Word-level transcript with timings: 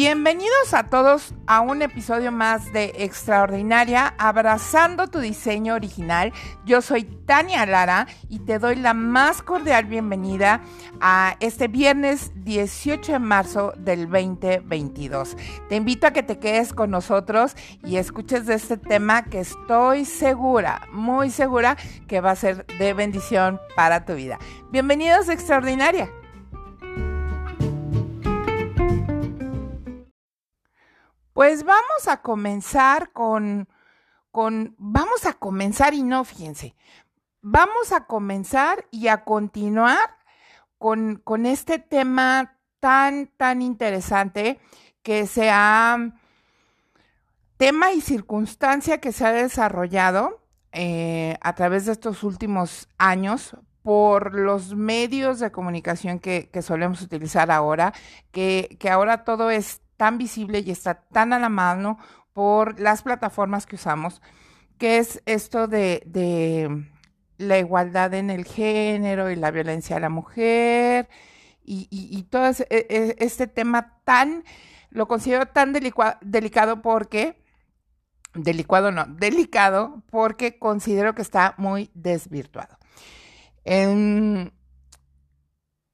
Bienvenidos 0.00 0.74
a 0.74 0.84
todos 0.84 1.34
a 1.48 1.60
un 1.60 1.82
episodio 1.82 2.30
más 2.30 2.72
de 2.72 2.92
Extraordinaria, 2.98 4.14
abrazando 4.16 5.08
tu 5.08 5.18
diseño 5.18 5.74
original. 5.74 6.32
Yo 6.64 6.82
soy 6.82 7.02
Tania 7.02 7.66
Lara 7.66 8.06
y 8.28 8.38
te 8.38 8.60
doy 8.60 8.76
la 8.76 8.94
más 8.94 9.42
cordial 9.42 9.86
bienvenida 9.86 10.60
a 11.00 11.36
este 11.40 11.66
viernes 11.66 12.30
18 12.44 13.10
de 13.10 13.18
marzo 13.18 13.72
del 13.76 14.08
2022. 14.08 15.36
Te 15.68 15.74
invito 15.74 16.06
a 16.06 16.12
que 16.12 16.22
te 16.22 16.38
quedes 16.38 16.72
con 16.72 16.92
nosotros 16.92 17.56
y 17.84 17.96
escuches 17.96 18.46
de 18.46 18.54
este 18.54 18.76
tema 18.76 19.24
que 19.24 19.40
estoy 19.40 20.04
segura, 20.04 20.86
muy 20.92 21.28
segura 21.30 21.76
que 22.06 22.20
va 22.20 22.30
a 22.30 22.36
ser 22.36 22.64
de 22.78 22.94
bendición 22.94 23.60
para 23.74 24.04
tu 24.04 24.14
vida. 24.14 24.38
Bienvenidos 24.70 25.28
a 25.28 25.32
Extraordinaria. 25.32 26.08
Pues 31.38 31.62
vamos 31.62 32.08
a 32.08 32.20
comenzar 32.20 33.12
con, 33.12 33.68
con, 34.32 34.74
vamos 34.76 35.24
a 35.24 35.34
comenzar 35.34 35.94
y 35.94 36.02
no, 36.02 36.24
fíjense, 36.24 36.74
vamos 37.42 37.92
a 37.92 38.06
comenzar 38.06 38.86
y 38.90 39.06
a 39.06 39.22
continuar 39.22 40.16
con, 40.78 41.20
con 41.22 41.46
este 41.46 41.78
tema 41.78 42.58
tan, 42.80 43.28
tan 43.36 43.62
interesante 43.62 44.58
que 45.04 45.28
sea 45.28 46.12
tema 47.56 47.92
y 47.92 48.00
circunstancia 48.00 48.98
que 48.98 49.12
se 49.12 49.24
ha 49.24 49.30
desarrollado 49.30 50.42
eh, 50.72 51.36
a 51.40 51.54
través 51.54 51.86
de 51.86 51.92
estos 51.92 52.24
últimos 52.24 52.88
años 52.98 53.56
por 53.84 54.34
los 54.34 54.74
medios 54.74 55.38
de 55.38 55.52
comunicación 55.52 56.18
que, 56.18 56.50
que 56.50 56.62
solemos 56.62 57.00
utilizar 57.00 57.52
ahora, 57.52 57.94
que, 58.32 58.76
que 58.80 58.90
ahora 58.90 59.22
todo 59.22 59.52
es 59.52 59.82
tan 59.98 60.16
visible 60.16 60.60
y 60.60 60.70
está 60.70 61.02
tan 61.12 61.34
a 61.34 61.38
la 61.38 61.50
mano 61.50 61.98
por 62.32 62.80
las 62.80 63.02
plataformas 63.02 63.66
que 63.66 63.76
usamos, 63.76 64.22
que 64.78 64.98
es 64.98 65.20
esto 65.26 65.66
de, 65.66 66.86
la 67.36 67.58
igualdad 67.58 68.14
en 68.14 68.30
el 68.30 68.44
género 68.44 69.30
y 69.30 69.36
la 69.36 69.50
violencia 69.50 69.96
a 69.96 70.00
la 70.00 70.08
mujer 70.08 71.08
y, 71.64 72.22
todo 72.30 72.46
e, 72.46 72.66
e, 72.70 73.16
este 73.18 73.46
tema 73.46 74.00
tan, 74.04 74.44
lo 74.90 75.06
considero 75.06 75.46
tan 75.46 75.72
delicado 75.72 76.80
porque, 76.80 77.42
delicado 78.34 78.90
no, 78.90 79.04
delicado 79.06 80.02
porque 80.10 80.58
considero 80.58 81.14
que 81.14 81.22
está 81.22 81.54
muy 81.58 81.90
desvirtuado. 81.94 82.78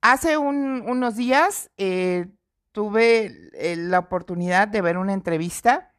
hace 0.02 0.36
unos 0.36 1.16
días 1.16 1.70
eh, 1.78 2.26
tuve 2.74 3.50
la 3.76 4.00
oportunidad 4.00 4.66
de 4.66 4.82
ver 4.82 4.98
una 4.98 5.12
entrevista 5.12 5.92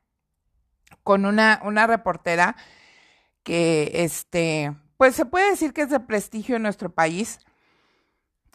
con 1.03 1.25
una, 1.25 1.61
una 1.63 1.87
reportera 1.87 2.57
que, 3.43 3.91
este, 3.93 4.75
pues 4.97 5.15
se 5.15 5.25
puede 5.25 5.51
decir 5.51 5.71
que 5.71 5.83
es 5.83 5.89
de 5.89 6.01
prestigio 6.01 6.57
en 6.57 6.63
nuestro 6.63 6.89
país. 6.93 7.39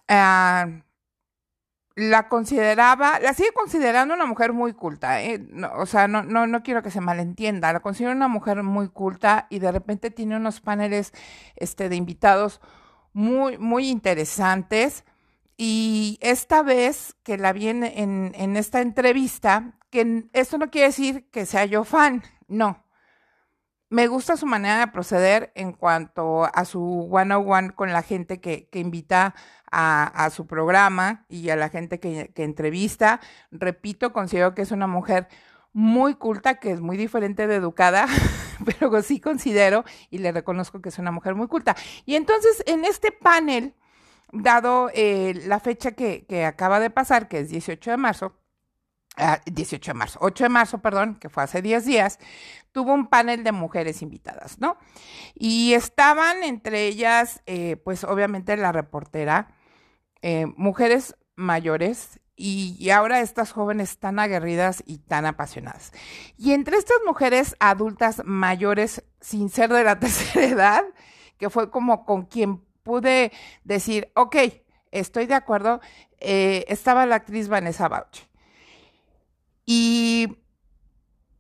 Ah, 0.07 0.69
la 1.97 2.29
consideraba, 2.29 3.21
la 3.21 3.33
sigue 3.33 3.53
considerando 3.55 4.13
una 4.15 4.27
mujer 4.27 4.53
muy 4.53 4.75
culta, 4.75 5.23
¿eh? 5.23 5.41
o 5.77 5.87
sea, 5.87 6.07
no, 6.07 6.23
no, 6.23 6.47
no 6.47 6.63
quiero 6.63 6.83
que 6.83 6.91
se 6.91 7.01
malentienda, 7.01 7.73
la 7.73 7.81
considero 7.81 8.13
una 8.13 8.29
mujer 8.29 8.63
muy 8.63 8.89
culta 8.89 9.47
y 9.49 9.61
de 9.61 9.73
repente 9.73 10.11
tiene 10.11 10.37
unos 10.37 10.61
paneles 10.61 11.13
este, 11.57 11.89
de 11.89 11.97
invitados 11.97 12.61
muy, 13.15 13.57
muy 13.57 13.89
interesantes. 13.89 15.05
Y 15.63 16.17
esta 16.23 16.63
vez 16.63 17.17
que 17.23 17.37
la 17.37 17.53
vi 17.53 17.69
en, 17.69 18.57
esta 18.57 18.81
entrevista, 18.81 19.79
que 19.91 20.25
esto 20.33 20.57
no 20.57 20.71
quiere 20.71 20.87
decir 20.87 21.29
que 21.29 21.45
sea 21.45 21.67
yo 21.67 21.85
fan, 21.85 22.23
no. 22.49 22.87
Me 23.91 24.07
gusta 24.07 24.39
su 24.39 24.47
manera 24.47 24.79
de 24.79 24.87
proceder 24.87 25.53
en 25.55 25.75
cuanto 25.75 26.45
a 26.47 26.65
su 26.65 27.11
one-on-one 27.11 27.73
con 27.73 27.93
la 27.93 28.01
gente 28.01 28.41
que, 28.41 28.71
que 28.71 28.79
invita 28.79 29.35
a, 29.71 30.07
a, 30.25 30.31
su 30.31 30.47
programa 30.47 31.27
y 31.29 31.51
a 31.51 31.57
la 31.57 31.69
gente 31.69 32.01
que, 32.01 32.33
que 32.35 32.45
entrevista. 32.45 33.21
Repito, 33.51 34.15
considero 34.15 34.55
que 34.55 34.63
es 34.63 34.71
una 34.71 34.87
mujer 34.87 35.29
muy 35.75 36.15
culta, 36.15 36.55
que 36.55 36.71
es 36.71 36.81
muy 36.81 36.97
diferente 36.97 37.47
de 37.47 37.57
educada, 37.57 38.07
pero 38.65 39.03
sí 39.03 39.21
considero 39.21 39.85
y 40.09 40.21
le 40.21 40.33
reconozco 40.33 40.81
que 40.81 40.89
es 40.89 40.99
una 40.99 41.11
mujer 41.11 41.35
muy 41.35 41.49
culta. 41.49 41.77
Y 42.07 42.15
entonces 42.15 42.63
en 42.65 42.87
este 42.87 43.13
panel 43.13 43.75
dado 44.33 44.91
eh, 44.95 45.35
la 45.47 45.61
fecha 45.61 45.93
que, 45.93 46.45
acaba 46.45 46.81
de 46.81 46.91
pasar, 46.91 47.29
que 47.29 47.41
es 47.41 47.49
18 47.49 47.91
de 47.91 47.97
marzo, 47.97 48.37
18 49.47 49.91
ah, 49.91 49.93
de 49.93 49.99
marzo, 49.99 50.19
8 50.23 50.45
de 50.45 50.49
marzo, 50.49 50.79
perdón, 50.79 51.17
que 51.17 51.29
fue 51.29 51.43
hace 51.43 51.63
10 51.63 51.85
días, 51.85 52.19
tuvo 52.73 52.95
un 52.95 53.09
panel 53.09 53.45
de 53.45 53.53
mujeres 53.53 54.03
invitadas, 54.03 54.59
¿no? 54.61 54.79
Y 55.35 55.75
estaban 55.75 56.43
entre 56.45 56.87
ellas, 56.87 57.43
eh, 57.47 57.77
pues 57.85 58.05
obviamente 58.05 58.57
la 58.57 58.73
reportera, 58.73 59.55
eh, 60.23 60.47
mujeres 60.57 61.17
mayores 61.35 62.21
y, 62.37 62.77
y, 62.79 62.91
ahora 62.91 63.21
estas 63.21 63.53
jóvenes 63.53 63.99
tan 63.99 64.19
aguerridas 64.19 64.83
y 64.87 64.99
tan 64.99 65.27
apasionadas. 65.27 65.93
Y 66.39 66.53
entre 66.53 66.79
estas 66.79 66.99
mujeres 67.05 67.55
adultas 67.61 68.23
mayores, 68.25 69.05
sin 69.21 69.51
ser 69.51 69.71
de 69.71 69.85
la 69.85 69.99
tercera 70.01 70.47
edad, 70.47 70.85
que 71.37 71.51
fue 71.51 71.71
como 71.71 72.05
con 72.07 72.25
quien 72.27 72.63
pude 72.91 73.31
decir, 73.63 74.11
ok, 74.17 74.37
estoy 74.91 75.27
de 75.27 75.35
acuerdo, 75.35 75.81
eh, 76.19 76.65
estaba 76.67 77.07
la 77.07 77.15
actriz 77.15 77.47
Vanessa 77.47 77.87
Bauchi. 77.87 78.25
Y 79.65 80.39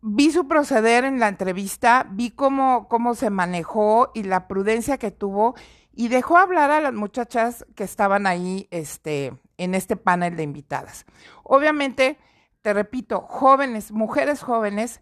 vi 0.00 0.30
su 0.30 0.46
proceder 0.46 1.02
en 1.04 1.18
la 1.18 1.26
entrevista, 1.26 2.06
vi 2.08 2.30
cómo, 2.30 2.86
cómo 2.86 3.16
se 3.16 3.30
manejó 3.30 4.12
y 4.14 4.22
la 4.22 4.46
prudencia 4.46 4.96
que 4.96 5.10
tuvo 5.10 5.56
y 5.92 6.06
dejó 6.06 6.36
hablar 6.36 6.70
a 6.70 6.80
las 6.80 6.94
muchachas 6.94 7.66
que 7.74 7.82
estaban 7.82 8.28
ahí 8.28 8.68
este, 8.70 9.32
en 9.58 9.74
este 9.74 9.96
panel 9.96 10.36
de 10.36 10.44
invitadas. 10.44 11.04
Obviamente, 11.42 12.16
te 12.62 12.72
repito, 12.72 13.22
jóvenes, 13.22 13.90
mujeres 13.90 14.40
jóvenes 14.40 15.00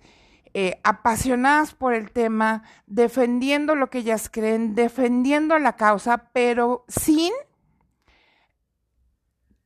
eh, 0.61 0.81
apasionadas 0.83 1.73
por 1.73 1.95
el 1.95 2.11
tema, 2.11 2.65
defendiendo 2.89 3.77
lo 3.77 3.91
que 3.91 3.99
ellas 3.99 4.29
creen, 4.29 4.75
defendiendo 4.75 5.57
la 5.61 5.77
causa, 5.77 6.33
pero 6.33 6.85
sin, 6.89 7.33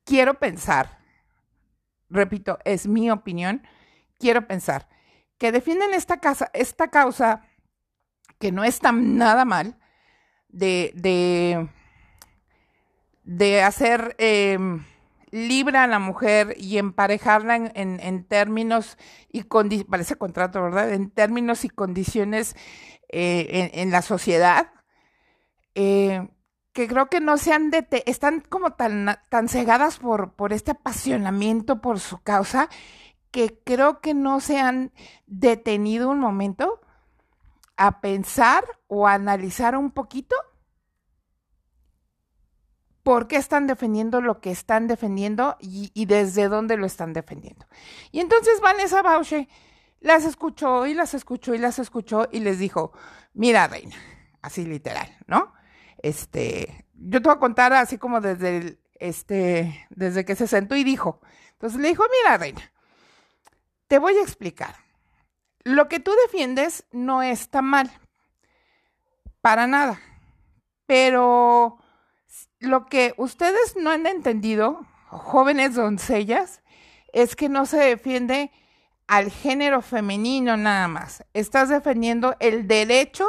quiero 0.05 0.39
pensar, 0.39 0.99
repito, 2.11 2.59
es 2.67 2.87
mi 2.89 3.11
opinión, 3.11 3.67
quiero 4.19 4.47
pensar, 4.47 4.87
que 5.39 5.51
defienden 5.51 5.95
esta, 5.95 6.21
casa, 6.21 6.51
esta 6.53 6.89
causa 6.89 7.41
que 8.39 8.53
no 8.53 8.63
está 8.63 8.93
nada 8.93 9.47
mal, 9.47 9.79
de, 10.51 10.93
de, 10.95 11.71
de 13.25 13.63
hacer... 13.63 14.15
Em, 14.19 14.85
libra 15.33 15.83
a 15.83 15.87
la 15.89 15.99
mujer 15.99 16.55
y 16.59 16.79
emparejarla 16.79 17.57
en, 17.57 18.01
en, 18.01 18.25
términos 18.25 18.99
y 19.31 19.43
parece 19.85 20.17
contrato, 20.17 20.63
¿verdad? 20.63 20.93
En 20.93 21.11
términos 21.11 21.65
y 21.65 21.71
condiciones 21.71 22.55
eh, 23.09 23.71
en, 23.73 23.91
la 23.91 24.03
sociedad, 24.03 24.71
eh, 25.75 26.29
que 26.73 26.87
creo 26.87 27.09
que 27.09 27.21
no 27.21 27.39
se 27.39 27.53
han 27.53 27.71
están 28.07 28.41
como 28.41 28.75
tan, 28.75 29.19
tan 29.31 29.49
cegadas 29.49 29.99
por, 29.99 30.35
por 30.35 30.53
este 30.53 30.73
apasionamiento 30.73 31.81
por 31.81 31.99
su 31.99 32.23
causa, 32.23 32.69
que 33.31 33.59
creo 33.65 34.01
que 34.01 34.13
no 34.13 34.41
se 34.41 34.61
han 34.61 34.93
detenido 35.27 36.11
un 36.11 36.21
momento 36.21 36.81
a 37.79 38.03
pensar 38.03 38.65
o 38.87 39.09
a 39.09 39.15
analizar 39.15 39.77
un 39.77 39.91
poquito 39.91 40.37
por 43.03 43.27
qué 43.27 43.37
están 43.37 43.67
defendiendo 43.67 44.21
lo 44.21 44.41
que 44.41 44.51
están 44.51 44.87
defendiendo 44.87 45.57
y, 45.61 45.91
desde 46.07 46.49
dónde 46.49 46.77
lo 46.77 46.87
están 46.87 47.13
defendiendo. 47.13 47.67
Y 48.13 48.21
entonces 48.21 48.61
Vanessa 48.61 49.03
Bauche 49.03 49.49
las 50.01 50.25
escuchó 50.25 50.87
y 50.87 50.95
las 50.95 51.15
escuchó 51.15 51.55
y 51.55 51.59
las 51.59 51.79
escuchó 51.79 52.29
y 52.31 52.41
les 52.41 52.59
dijo, 52.59 52.93
mira, 53.35 53.67
reina, 53.67 53.97
así 54.41 54.65
literal, 54.65 55.17
¿no? 55.27 55.53
Este, 55.99 56.87
yo 56.95 57.21
te 57.21 57.29
voy 57.29 57.37
a 57.37 57.41
contar 57.41 57.73
así 57.73 57.99
como 57.99 58.21
desde 58.21 58.79
este, 58.95 59.87
desde 59.91 60.25
que 60.25 60.37
se 60.37 60.47
sentó 60.47 60.77
y 60.77 60.85
dijo. 60.85 61.21
Entonces 61.53 61.81
le 61.81 61.89
dijo, 61.89 62.05
mira, 62.23 62.39
reina, 62.39 62.73
te 63.89 63.99
voy 63.99 64.17
a 64.17 64.23
explicar. 64.23 64.77
Lo 65.65 65.89
que 65.89 66.01
tú 66.01 66.13
defiendes 66.27 66.87
no 66.93 67.23
está 67.23 67.63
mal, 67.63 67.91
para 69.41 69.67
nada, 69.67 70.01
pero 70.87 71.82
lo 72.63 72.87
que 72.87 73.15
ustedes 73.17 73.77
no 73.77 73.91
han 73.91 74.07
entendido, 74.07 74.87
jóvenes 75.09 75.75
doncellas, 75.75 76.63
es 77.13 77.37
que 77.37 77.49
no 77.49 77.67
se 77.67 77.79
defiende 77.79 78.51
al 79.07 79.31
género 79.31 79.83
femenino 79.83 80.57
nada 80.57 80.89
más. 80.89 81.25
Estás 81.35 81.69
defendiendo 81.69 82.37
el 82.41 82.67
derecho 82.67 83.27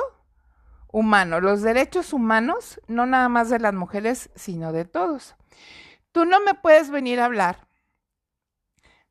humano, 0.92 1.42
los 1.42 1.62
derechos 1.62 2.14
humanos, 2.14 2.80
no 2.88 3.06
nada 3.06 3.28
más 3.28 3.50
de 3.50 3.60
las 3.60 3.74
mujeres, 3.74 4.30
sino 4.36 4.72
de 4.72 4.86
todos. 4.86 5.36
Tú 6.12 6.26
no 6.26 6.40
me 6.40 6.54
puedes 6.54 6.92
venir 6.92 7.20
a 7.20 7.26
hablar 7.26 7.68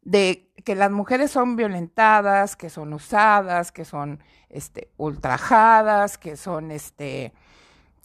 de 0.00 0.52
que 0.64 0.76
las 0.76 0.90
mujeres 0.90 1.30
son 1.32 1.56
violentadas, 1.56 2.56
que 2.56 2.70
son 2.70 2.92
usadas, 2.92 3.72
que 3.72 3.84
son 3.84 4.22
este, 4.48 4.92
ultrajadas, 4.96 6.18
que 6.18 6.36
son 6.36 6.70
este, 6.70 7.32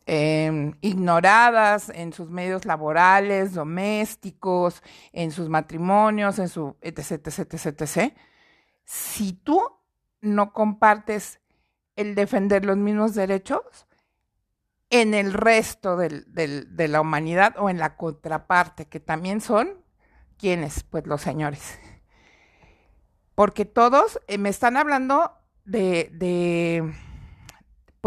em, 0.07 0.73
ignoradas 0.81 1.89
en 1.89 2.13
sus 2.13 2.29
medios 2.29 2.65
laborales, 2.65 3.53
domésticos, 3.53 4.81
en 5.11 5.31
sus 5.31 5.49
matrimonios, 5.49 6.39
en 6.39 6.49
su 6.49 6.75
etc, 6.81 7.27
etc, 7.27 7.53
etc, 7.53 7.81
etc. 7.81 8.13
Si 8.85 9.33
tú 9.33 9.61
no 10.21 10.53
compartes 10.53 11.39
el 11.95 12.15
defender 12.15 12.65
los 12.65 12.77
mismos 12.77 13.13
derechos 13.13 13.87
en 14.89 15.13
el 15.13 15.33
resto 15.33 15.97
de 15.97 16.87
la 16.87 17.01
humanidad 17.01 17.55
o 17.57 17.69
en 17.69 17.77
la 17.77 17.97
contraparte, 17.97 18.85
que 18.85 18.99
también 18.99 19.41
son 19.41 19.83
quienes, 20.37 20.83
pues 20.83 21.05
los 21.05 21.21
señores. 21.21 21.77
Porque 23.35 23.65
todos 23.65 24.19
eh, 24.27 24.37
me 24.37 24.49
están 24.49 24.77
hablando 24.77 25.31
de, 25.65 26.93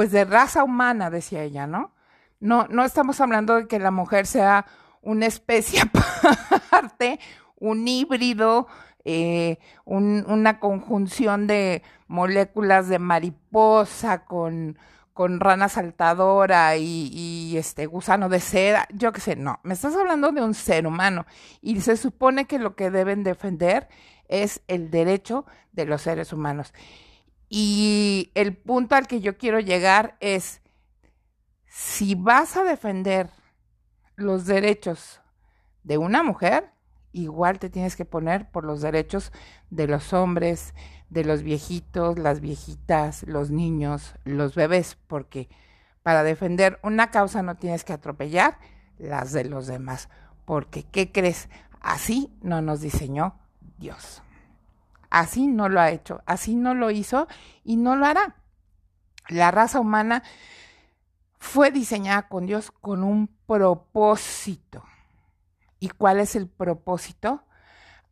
pues 0.00 0.12
de 0.12 0.24
raza 0.24 0.64
humana, 0.64 1.10
decía 1.10 1.42
ella, 1.42 1.66
¿no? 1.66 1.92
No, 2.38 2.66
no 2.68 2.86
estamos 2.86 3.20
hablando 3.20 3.56
de 3.56 3.68
que 3.68 3.78
la 3.78 3.90
mujer 3.90 4.26
sea 4.26 4.64
una 5.02 5.26
especie 5.26 5.82
aparte, 6.50 7.20
un 7.56 7.86
híbrido, 7.86 8.66
eh, 9.04 9.58
una 9.84 10.58
conjunción 10.58 11.46
de 11.46 11.82
moléculas 12.08 12.88
de 12.88 12.98
mariposa 12.98 14.24
con, 14.24 14.78
con 15.12 15.38
rana 15.38 15.68
saltadora 15.68 16.78
y, 16.78 17.10
y, 17.12 17.58
este 17.58 17.84
gusano 17.84 18.30
de 18.30 18.40
seda, 18.40 18.88
yo 18.94 19.12
qué 19.12 19.20
sé, 19.20 19.36
no, 19.36 19.60
me 19.64 19.74
estás 19.74 19.94
hablando 19.96 20.32
de 20.32 20.40
un 20.40 20.54
ser 20.54 20.86
humano 20.86 21.26
y 21.60 21.78
se 21.82 21.98
supone 21.98 22.46
que 22.46 22.58
lo 22.58 22.74
que 22.74 22.90
deben 22.90 23.22
defender 23.22 23.86
es 24.28 24.62
el 24.66 24.90
derecho 24.90 25.44
de 25.72 25.84
los 25.84 26.00
seres 26.00 26.32
humanos. 26.32 26.72
Y 27.52 28.30
el 28.34 28.56
punto 28.56 28.94
al 28.94 29.08
que 29.08 29.20
yo 29.20 29.36
quiero 29.36 29.58
llegar 29.58 30.16
es, 30.20 30.62
si 31.66 32.14
vas 32.14 32.56
a 32.56 32.62
defender 32.62 33.28
los 34.14 34.46
derechos 34.46 35.20
de 35.82 35.98
una 35.98 36.22
mujer, 36.22 36.70
igual 37.12 37.58
te 37.58 37.68
tienes 37.68 37.96
que 37.96 38.04
poner 38.04 38.48
por 38.52 38.64
los 38.64 38.80
derechos 38.80 39.32
de 39.68 39.88
los 39.88 40.12
hombres, 40.12 40.74
de 41.08 41.24
los 41.24 41.42
viejitos, 41.42 42.20
las 42.20 42.40
viejitas, 42.40 43.24
los 43.24 43.50
niños, 43.50 44.14
los 44.22 44.54
bebés, 44.54 44.96
porque 45.08 45.48
para 46.04 46.22
defender 46.22 46.78
una 46.84 47.10
causa 47.10 47.42
no 47.42 47.56
tienes 47.56 47.82
que 47.82 47.92
atropellar 47.92 48.58
las 48.96 49.32
de 49.32 49.44
los 49.44 49.66
demás, 49.66 50.08
porque 50.44 50.84
¿qué 50.84 51.10
crees? 51.10 51.48
Así 51.80 52.32
no 52.42 52.62
nos 52.62 52.80
diseñó 52.80 53.34
Dios. 53.76 54.22
Así 55.10 55.48
no 55.48 55.68
lo 55.68 55.80
ha 55.80 55.90
hecho, 55.90 56.22
así 56.24 56.54
no 56.54 56.74
lo 56.74 56.90
hizo 56.90 57.26
y 57.64 57.76
no 57.76 57.96
lo 57.96 58.06
hará. 58.06 58.36
La 59.28 59.50
raza 59.50 59.80
humana 59.80 60.22
fue 61.38 61.70
diseñada 61.72 62.28
con 62.28 62.46
Dios 62.46 62.70
con 62.70 63.02
un 63.02 63.28
propósito. 63.46 64.84
¿Y 65.80 65.88
cuál 65.88 66.20
es 66.20 66.36
el 66.36 66.48
propósito? 66.48 67.44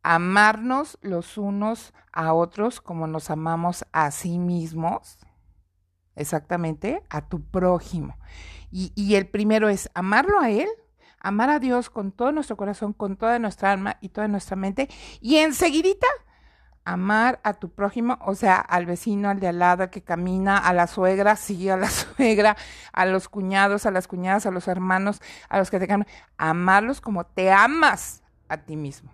Amarnos 0.03 0.99
los 1.03 1.39
unos 1.39 1.93
a 2.13 2.33
otros 2.33 2.81
como 2.81 3.07
nos 3.07 3.31
amamos 3.31 3.85
a 3.93 4.11
sí 4.11 4.39
mismos. 4.39 5.19
Exactamente, 6.17 7.05
a 7.11 7.29
tu 7.29 7.43
prójimo. 7.43 8.17
Y, 8.73 8.93
y 8.97 9.15
el 9.15 9.29
primero 9.29 9.69
es 9.69 9.89
amarlo 9.95 10.41
a 10.41 10.51
Él, 10.51 10.69
amar 11.21 11.51
a 11.51 11.61
Dios 11.61 11.91
con 11.91 12.11
todo 12.11 12.33
nuestro 12.33 12.57
corazón, 12.57 12.93
con 12.93 13.17
toda 13.17 13.39
nuestra 13.39 13.71
alma 13.71 13.99
y 14.01 14.09
toda 14.09 14.27
nuestra 14.27 14.57
mente. 14.57 14.89
Y 15.21 15.37
enseguidita 15.37 16.09
amar 16.89 17.39
a 17.45 17.53
tu 17.53 17.69
prójimo, 17.69 18.19
o 18.25 18.35
sea, 18.35 18.57
al 18.57 18.87
vecino, 18.87 19.29
al 19.29 19.41
de 19.41 19.49
al 19.49 19.59
lado, 19.59 19.91
que 19.91 20.01
camina, 20.01 20.57
a 20.57 20.73
la 20.73 20.87
suegra, 20.87 21.37
sí, 21.37 21.69
a 21.69 21.77
la 21.77 21.91
suegra, 21.91 22.57
a 22.93 23.05
los 23.05 23.29
cuñados, 23.29 23.85
a 23.85 23.91
las 23.91 24.09
cuñadas, 24.09 24.47
a 24.47 24.51
los 24.51 24.69
hermanos, 24.69 25.21
a 25.51 25.59
los 25.59 25.71
que 25.71 25.79
te 25.79 25.87
cambian, 25.87 26.11
amarlos 26.39 27.03
como 27.03 27.27
te 27.27 27.53
amas 27.53 28.23
a 28.49 28.57
ti 28.57 28.77
mismo. 28.77 29.13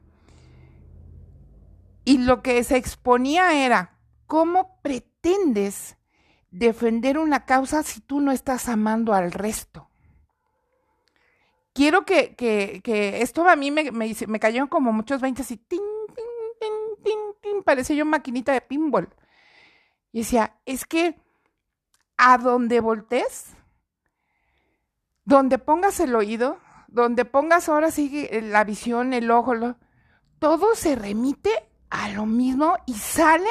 Y 2.05 2.19
lo 2.19 2.43
que 2.43 2.63
se 2.63 2.77
exponía 2.77 3.65
era, 3.67 3.99
¿cómo 4.27 4.79
pretendes 4.81 5.97
defender 6.53 7.19
una 7.19 7.45
causa 7.45 7.83
si 7.83 8.01
tú 8.01 8.21
no 8.21 8.31
estás 8.31 8.69
amando 8.69 9.15
al 9.15 9.33
resto? 9.33 9.91
Quiero 11.73 12.05
que, 12.05 12.37
que, 12.37 12.83
que 12.85 13.21
esto 13.23 13.49
a 13.49 13.57
mí 13.57 13.73
me, 13.73 13.91
me, 13.91 14.39
cayó 14.39 14.69
como 14.69 14.93
muchos 14.93 15.21
20 15.21 15.43
y 15.49 15.57
ting, 15.57 15.81
parecía 17.63 17.97
yo 17.97 18.05
maquinita 18.05 18.53
de 18.53 18.61
pinball. 18.61 19.09
Y 20.13 20.21
decía, 20.21 20.59
es 20.65 20.85
que 20.85 21.21
a 22.17 22.39
donde 22.39 22.81
voltees, 22.81 23.55
donde 25.25 25.59
pongas 25.59 26.01
el 26.01 26.15
oído, 26.15 26.59
donde 26.89 27.25
pongas 27.25 27.69
ahora 27.69 27.91
sí 27.91 28.29
la 28.31 28.65
visión, 28.65 29.13
el 29.13 29.31
ojo, 29.31 29.77
todo 30.39 30.75
se 30.75 30.95
remite 30.95 31.51
a 31.91 32.09
lo 32.11 32.27
mismo 32.27 32.77
y 32.87 32.95
sale, 32.95 33.51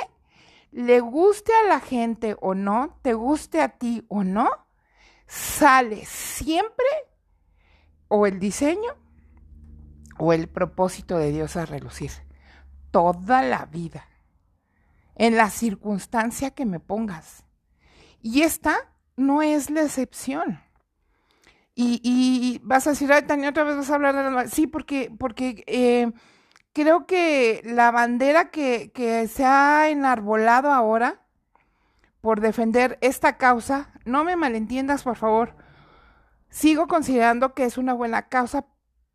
le 0.72 1.00
guste 1.00 1.52
a 1.54 1.68
la 1.68 1.80
gente 1.80 2.36
o 2.40 2.56
no, 2.56 3.00
te 3.02 3.14
guste 3.14 3.62
a 3.62 3.70
ti 3.70 4.06
o 4.08 4.24
no, 4.24 4.50
sale 5.28 6.06
siempre 6.06 6.86
o 8.08 8.26
el 8.28 8.40
diseño 8.40 8.96
o 10.18 10.34
el 10.34 10.48
propósito 10.48 11.18
de 11.18 11.32
Dios 11.32 11.56
a 11.58 11.66
relucir 11.66 12.12
toda 12.94 13.42
la 13.42 13.66
vida, 13.66 14.08
en 15.16 15.36
la 15.36 15.50
circunstancia 15.50 16.52
que 16.52 16.66
me 16.66 16.80
pongas. 16.80 17.44
Y 18.22 18.44
esta 18.44 18.78
no 19.18 19.42
es 19.42 19.72
la 19.72 19.82
excepción. 19.82 20.62
Y, 21.76 22.62
vas 22.64 22.86
a 22.86 22.92
decir, 22.92 23.12
ay, 23.12 23.24
Tania, 23.24 23.50
otra 23.50 23.64
vez 23.64 23.76
vas 23.76 23.90
a 23.90 23.96
hablar 23.96 24.16
de 24.16 24.30
la... 24.30 24.48
Sí, 24.48 24.68
porque, 24.68 25.12
porque 25.18 25.64
eh, 25.66 26.12
creo 26.72 27.08
que 27.08 27.64
la 27.66 27.90
bandera 27.90 28.52
que, 28.52 28.92
que 28.94 29.28
se 29.28 29.44
ha 29.44 29.90
enarbolado 29.90 30.72
ahora 30.72 31.22
por 32.22 32.42
defender 32.42 33.00
esta 33.02 33.38
causa, 33.38 33.92
no 34.06 34.24
me 34.24 34.36
malentiendas, 34.36 35.02
por 35.02 35.16
favor, 35.16 35.56
sigo 36.50 36.88
considerando 36.88 37.56
que 37.56 37.66
es 37.66 37.80
una 37.80 37.94
buena 37.94 38.30
causa, 38.30 38.68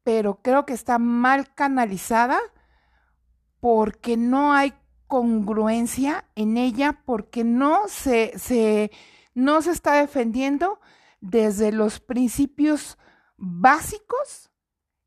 pero 0.03 0.41
creo 0.43 0.67
que 0.67 0.75
está 0.75 0.99
mal 0.99 1.55
canalizada 1.55 2.41
porque 3.61 4.17
no 4.17 4.53
hay 4.53 4.75
congruencia 5.07 6.27
en 6.37 6.57
ella, 6.57 7.03
porque 7.05 7.43
no 7.43 7.89
se, 7.89 8.39
se, 8.39 8.91
no 9.35 9.63
se 9.63 9.73
está 9.73 9.95
defendiendo 9.95 10.81
desde 11.21 11.73
los 11.73 11.99
principios 11.99 12.99
básicos, 13.37 14.51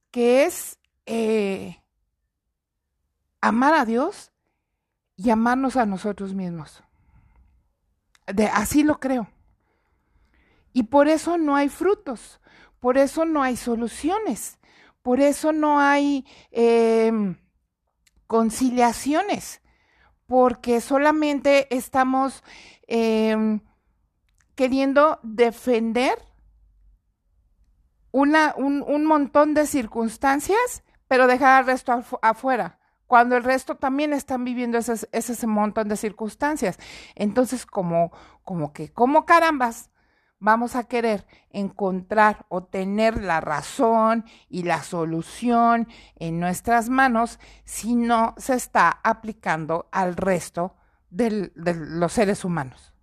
que 0.10 0.46
es 0.46 0.80
eh, 1.06 1.82
amar 3.40 3.74
a 3.76 3.86
Dios 3.86 4.32
y 5.16 5.30
amarnos 5.30 5.78
a 5.78 5.86
nosotros 5.86 6.34
mismos. 6.34 6.84
De, 8.28 8.48
así 8.48 8.84
lo 8.84 9.00
creo. 9.00 9.30
Y 10.74 10.84
por 10.84 11.08
eso 11.08 11.38
no 11.38 11.56
hay 11.56 11.70
frutos, 11.70 12.40
por 12.80 12.98
eso 12.98 13.26
no 13.26 13.44
hay 13.44 13.56
soluciones, 13.56 14.58
por 15.02 15.20
eso 15.20 15.54
no 15.54 15.80
hay... 15.80 16.26
Eh, 16.52 17.38
conciliaciones, 18.32 19.62
porque 20.26 20.80
solamente 20.80 21.68
estamos 21.76 22.46
em, 22.88 23.60
queriendo 24.56 25.20
defender 25.22 26.18
una, 28.14 28.56
un, 28.56 29.06
montón 29.06 29.54
de 29.54 29.68
circunstancias, 29.68 30.82
pero 31.10 31.28
dejar 31.28 31.60
al 31.60 31.66
resto 31.66 32.06
afuera, 32.22 32.80
cuando 33.06 33.36
el 33.36 33.44
resto 33.44 33.76
también 33.76 34.14
están 34.14 34.46
viviendo 34.46 34.78
ese, 34.78 35.10
ese 35.12 35.48
montón 35.48 35.90
de 35.90 35.98
circunstancias. 35.98 36.80
Entonces, 37.16 37.66
como 37.66 38.14
que, 38.74 38.94
como 38.94 39.26
carambas, 39.26 39.91
vamos 40.42 40.76
a 40.76 40.84
querer 40.84 41.26
encontrar 41.52 42.46
o 42.50 42.64
tener 42.64 43.24
la 43.24 43.40
razón 43.40 44.26
y 44.50 44.64
la 44.64 44.84
solución 44.84 45.88
en 46.16 46.40
nuestras 46.40 46.90
manos 46.90 47.40
si 47.64 47.96
no 47.96 48.34
se 48.38 48.56
está 48.56 49.00
aplicando 49.04 49.88
al 49.92 50.18
resto 50.18 50.76
de 51.12 51.52
los 51.56 52.12
seres 52.12 52.44
humanos. 52.44 52.94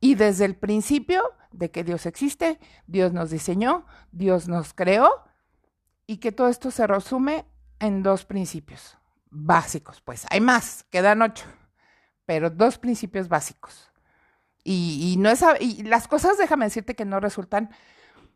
Y 0.00 0.16
desde 0.16 0.46
el 0.46 0.56
principio 0.56 1.22
de 1.52 1.70
que 1.70 1.84
Dios 1.84 2.04
existe, 2.06 2.58
Dios 2.86 3.12
nos 3.12 3.30
diseñó, 3.30 3.86
Dios 4.10 4.48
nos 4.48 4.74
creó 4.74 5.24
y 6.06 6.16
que 6.16 6.32
todo 6.32 6.48
esto 6.48 6.72
se 6.72 6.86
resume 6.86 7.46
en 7.78 8.02
dos 8.02 8.24
principios 8.24 8.98
básicos. 9.30 10.00
Pues 10.00 10.26
hay 10.30 10.40
más, 10.40 10.84
quedan 10.90 11.22
ocho, 11.22 11.46
pero 12.26 12.50
dos 12.50 12.78
principios 12.78 13.28
básicos. 13.28 13.89
Y, 14.62 15.16
no 15.18 15.30
es, 15.30 15.42
y 15.60 15.82
las 15.84 16.06
cosas, 16.06 16.36
déjame 16.38 16.66
decirte 16.66 16.94
que 16.94 17.04
no 17.04 17.18
resultan 17.20 17.70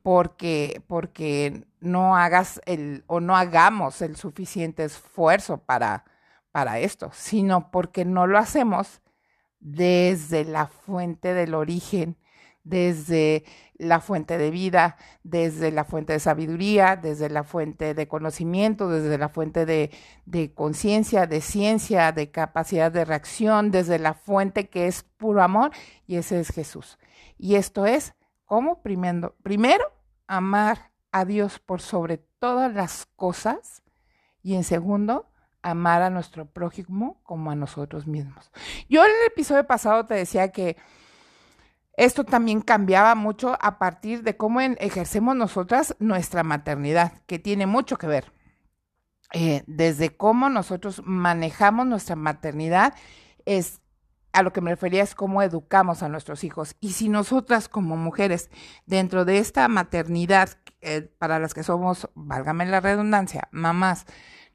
porque, 0.03 0.83
porque 0.87 1.65
no 1.81 2.17
hagas 2.17 2.61
el 2.67 3.05
o 3.07 3.21
no 3.21 3.37
hagamos 3.37 4.03
el 4.03 4.17
suficiente 4.17 4.85
esfuerzo 4.85 5.59
para, 5.59 6.05
para 6.53 6.79
esto, 6.79 7.11
sino 7.15 7.71
porque 7.71 8.05
no 8.05 8.27
lo 8.27 8.39
hacemos 8.39 9.01
desde 9.61 10.45
la 10.45 10.67
fuente 10.67 11.33
del 11.33 11.55
origen, 11.55 12.17
desde 12.65 13.45
la 13.77 14.01
fuente 14.01 14.39
de 14.39 14.51
vida, 14.51 14.97
desde 15.23 15.73
la 15.73 15.85
fuente 15.85 16.13
de 16.13 16.21
sabiduría, 16.21 16.97
desde 16.97 17.29
la 17.29 17.45
fuente 17.45 17.95
de 17.95 18.09
conocimiento, 18.09 18.89
desde 18.89 19.19
la 19.19 19.29
fuente 19.29 19.67
de, 19.67 19.91
conciencia, 20.55 21.27
de 21.27 21.41
ciencia, 21.41 22.13
de 22.13 22.31
capacidad 22.31 22.93
de 22.93 23.05
reacción, 23.05 23.71
desde 23.71 23.99
la 23.99 24.15
fuente 24.15 24.69
que 24.69 24.87
es 24.87 25.03
puro 25.03 25.43
amor, 25.43 25.73
y 26.07 26.17
ese 26.17 26.41
es 26.41 26.51
Jesús. 26.51 26.99
Y 27.37 27.57
esto 27.57 27.87
es 27.87 28.15
como 28.45 28.83
primero, 28.83 29.35
primero 29.43 29.85
amar 30.27 30.93
a 31.11 31.25
Dios 31.25 31.59
por 31.59 31.81
sobre 31.81 32.19
todas 32.39 32.73
las 32.73 33.07
cosas, 33.17 33.83
y 34.43 34.55
en 34.55 34.65
segundo, 34.65 35.31
amar 35.63 36.03
a 36.03 36.11
nuestro 36.11 36.47
prójimo 36.47 37.19
como 37.23 37.51
a 37.51 37.57
nosotros 37.57 38.07
mismos. 38.07 38.53
Yo 38.89 39.03
en 39.03 39.11
el 39.11 39.27
episodio 39.29 39.67
pasado 39.67 40.05
te 40.05 40.15
decía 40.15 40.53
que 40.53 40.77
esto 41.97 42.25
también 42.25 42.61
cambiaba 42.61 43.15
mucho 43.15 43.57
a 43.61 43.79
partir 43.79 44.23
de 44.23 44.37
cómo 44.37 44.61
ejercemos 44.61 45.37
nosotras 45.37 45.95
nuestra 45.99 46.43
maternidad, 46.43 47.13
que 47.27 47.39
tiene 47.39 47.67
mucho 47.67 47.97
que 47.97 48.07
ver. 48.07 48.33
Eh, 49.33 49.65
desde 49.67 50.17
cómo 50.17 50.49
nosotros 50.49 51.03
manejamos 51.05 51.87
nuestra 51.87 52.17
maternidad, 52.17 52.95
es 53.47 53.81
a 54.33 54.43
lo 54.43 54.53
que 54.53 54.61
me 54.61 54.71
refería 54.71 55.03
es 55.03 55.15
cómo 55.15 55.43
educamos 55.43 56.03
a 56.03 56.09
nuestros 56.09 56.43
hijos. 56.43 56.77
Y 56.81 56.93
si 56.93 57.09
nosotras 57.09 57.69
como 57.69 57.97
mujeres, 57.97 58.51
dentro 58.85 59.25
de 59.25 59.39
esta 59.39 59.69
maternidad, 59.69 60.51
eh, 60.81 61.03
para 61.19 61.39
las 61.39 61.55
que 61.55 61.63
somos, 61.63 62.11
válgame 62.15 62.67
la 62.67 62.81
redundancia, 62.81 63.49
mamás, 63.53 64.07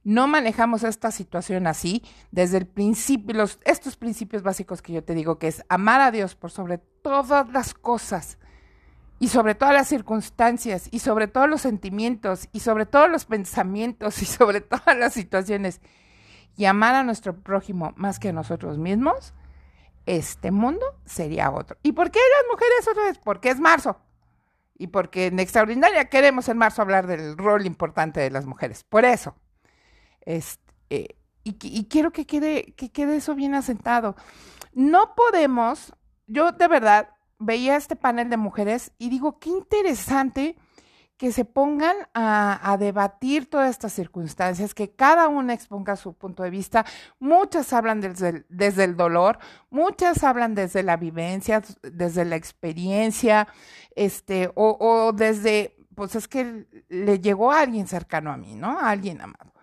no 0.10 0.28
manejamos 0.28 0.84
esta 0.84 1.12
situación 1.12 1.68
así 1.68 2.04
desde 2.32 2.58
el 2.58 2.66
principio, 2.66 3.46
estos 3.64 3.96
principios 3.96 4.42
básicos 4.42 4.82
que 4.82 4.92
yo 4.92 5.04
te 5.04 5.14
digo, 5.14 5.38
que 5.38 5.48
es 5.48 5.64
amar 5.70 6.02
a 6.02 6.10
Dios 6.10 6.34
por 6.34 6.50
sobre 6.50 6.80
todas 6.80 7.48
las 7.50 7.76
cosas 7.76 8.40
y 9.20 9.28
sobre 9.28 9.54
todas 9.54 9.76
las 9.76 9.88
circunstancias 9.88 10.90
y 10.90 10.98
sobre 10.98 11.28
todos 11.28 11.48
los 11.48 11.62
sentimientos 11.62 12.50
y 12.52 12.62
sobre 12.62 12.88
todos 12.88 13.08
los 13.08 13.26
pensamientos 13.26 14.20
y 14.24 14.26
sobre 14.26 14.62
todas 14.62 14.98
las 14.98 15.14
situaciones 15.14 15.80
y 16.58 16.66
amar 16.66 16.96
a 16.96 17.04
nuestro 17.04 17.40
prójimo 17.40 17.94
más 17.96 18.18
que 18.18 18.30
a 18.30 18.34
nosotros 18.34 18.80
mismos, 18.80 19.36
este 20.08 20.50
mundo 20.50 20.88
sería 21.06 21.52
otro. 21.52 21.78
¿Y 21.84 21.92
por 21.92 22.10
qué 22.10 22.20
las 22.20 22.52
mujeres 22.52 22.88
otra 22.88 23.04
vez? 23.04 23.20
Porque 23.20 23.52
es 23.52 23.60
marzo. 23.60 24.02
Y 24.76 24.88
porque 24.88 25.28
en 25.28 25.40
Extraordinaria 25.40 26.06
queremos 26.06 26.50
en 26.50 26.58
marzo 26.58 26.82
hablar 26.82 27.06
del 27.06 27.38
rol 27.38 27.68
importante 27.68 28.20
de 28.22 28.32
las 28.32 28.48
mujeres. 28.48 28.84
Por 28.84 29.06
eso. 29.06 29.36
Este, 30.22 31.18
y, 31.44 31.86
quiero 31.86 32.12
que 32.12 32.26
quede, 32.26 32.74
que 32.76 32.90
quede 32.90 33.18
eso 33.18 33.36
bien 33.36 33.56
asentado. 33.56 34.16
No 34.74 35.16
podemos, 35.16 35.94
yo 36.28 36.52
de 36.52 36.68
verdad 36.68 37.10
veía 37.40 37.76
este 37.76 37.96
panel 37.96 38.30
de 38.30 38.38
mujeres 38.38 38.92
y 38.98 39.10
digo, 39.10 39.40
qué 39.40 39.50
interesante 39.50 40.58
que 41.18 41.34
se 41.34 41.44
pongan 41.44 41.96
a, 42.14 42.78
debatir 42.80 43.50
todas 43.50 43.70
estas 43.72 43.92
circunstancias, 43.92 44.74
que 44.74 44.92
cada 44.92 45.28
una 45.28 45.54
exponga 45.54 45.98
su 45.98 46.14
punto 46.14 46.44
de 46.44 46.50
vista. 46.50 46.86
Muchas 47.20 47.74
hablan 47.74 48.00
desde 48.00 48.84
el, 48.84 48.96
dolor, 48.96 49.38
muchas 49.70 50.24
hablan 50.24 50.56
desde 50.56 50.82
la 50.82 50.96
vivencia, 50.96 51.62
desde 51.82 52.24
la 52.24 52.38
experiencia, 52.38 53.50
este, 53.98 54.50
o, 54.56 54.78
o 54.80 55.12
desde, 55.12 55.76
pues 55.94 56.16
es 56.16 56.30
que 56.30 56.68
le 56.88 57.20
llegó 57.20 57.52
a 57.52 57.60
alguien 57.60 57.88
cercano 57.88 58.32
a 58.32 58.38
mí, 58.38 58.56
¿no? 58.56 58.80
A 58.80 58.90
alguien 58.90 59.20
amado 59.20 59.59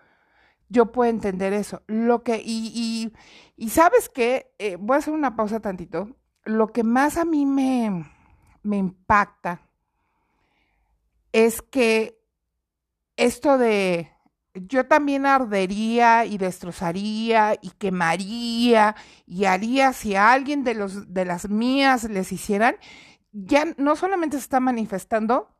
yo 0.69 0.91
puedo 0.91 1.09
entender 1.09 1.53
eso. 1.53 1.81
Lo 1.87 2.23
que, 2.23 2.41
y, 2.43 3.13
y, 3.55 3.69
sabes 3.69 4.09
qué, 4.09 4.53
eh, 4.59 4.77
voy 4.79 4.95
a 4.95 4.99
hacer 4.99 5.13
una 5.13 5.35
pausa 5.35 5.59
tantito. 5.59 6.15
Lo 6.43 6.67
que 6.67 6.83
más 6.83 7.17
a 7.17 7.25
mí 7.25 7.45
me, 7.45 8.05
me 8.63 8.77
impacta 8.77 9.61
es 11.31 11.61
que 11.61 12.19
esto 13.15 13.57
de 13.57 14.11
yo 14.53 14.87
también 14.87 15.25
ardería 15.25 16.25
y 16.25 16.37
destrozaría 16.37 17.55
y 17.61 17.71
quemaría 17.71 18.95
y 19.25 19.45
haría 19.45 19.93
si 19.93 20.15
alguien 20.15 20.63
de 20.63 20.73
los 20.73 21.13
de 21.13 21.25
las 21.25 21.49
mías 21.49 22.05
les 22.05 22.31
hicieran, 22.31 22.75
ya 23.31 23.65
no 23.77 23.95
solamente 23.95 24.37
se 24.37 24.43
está 24.43 24.59
manifestando 24.59 25.56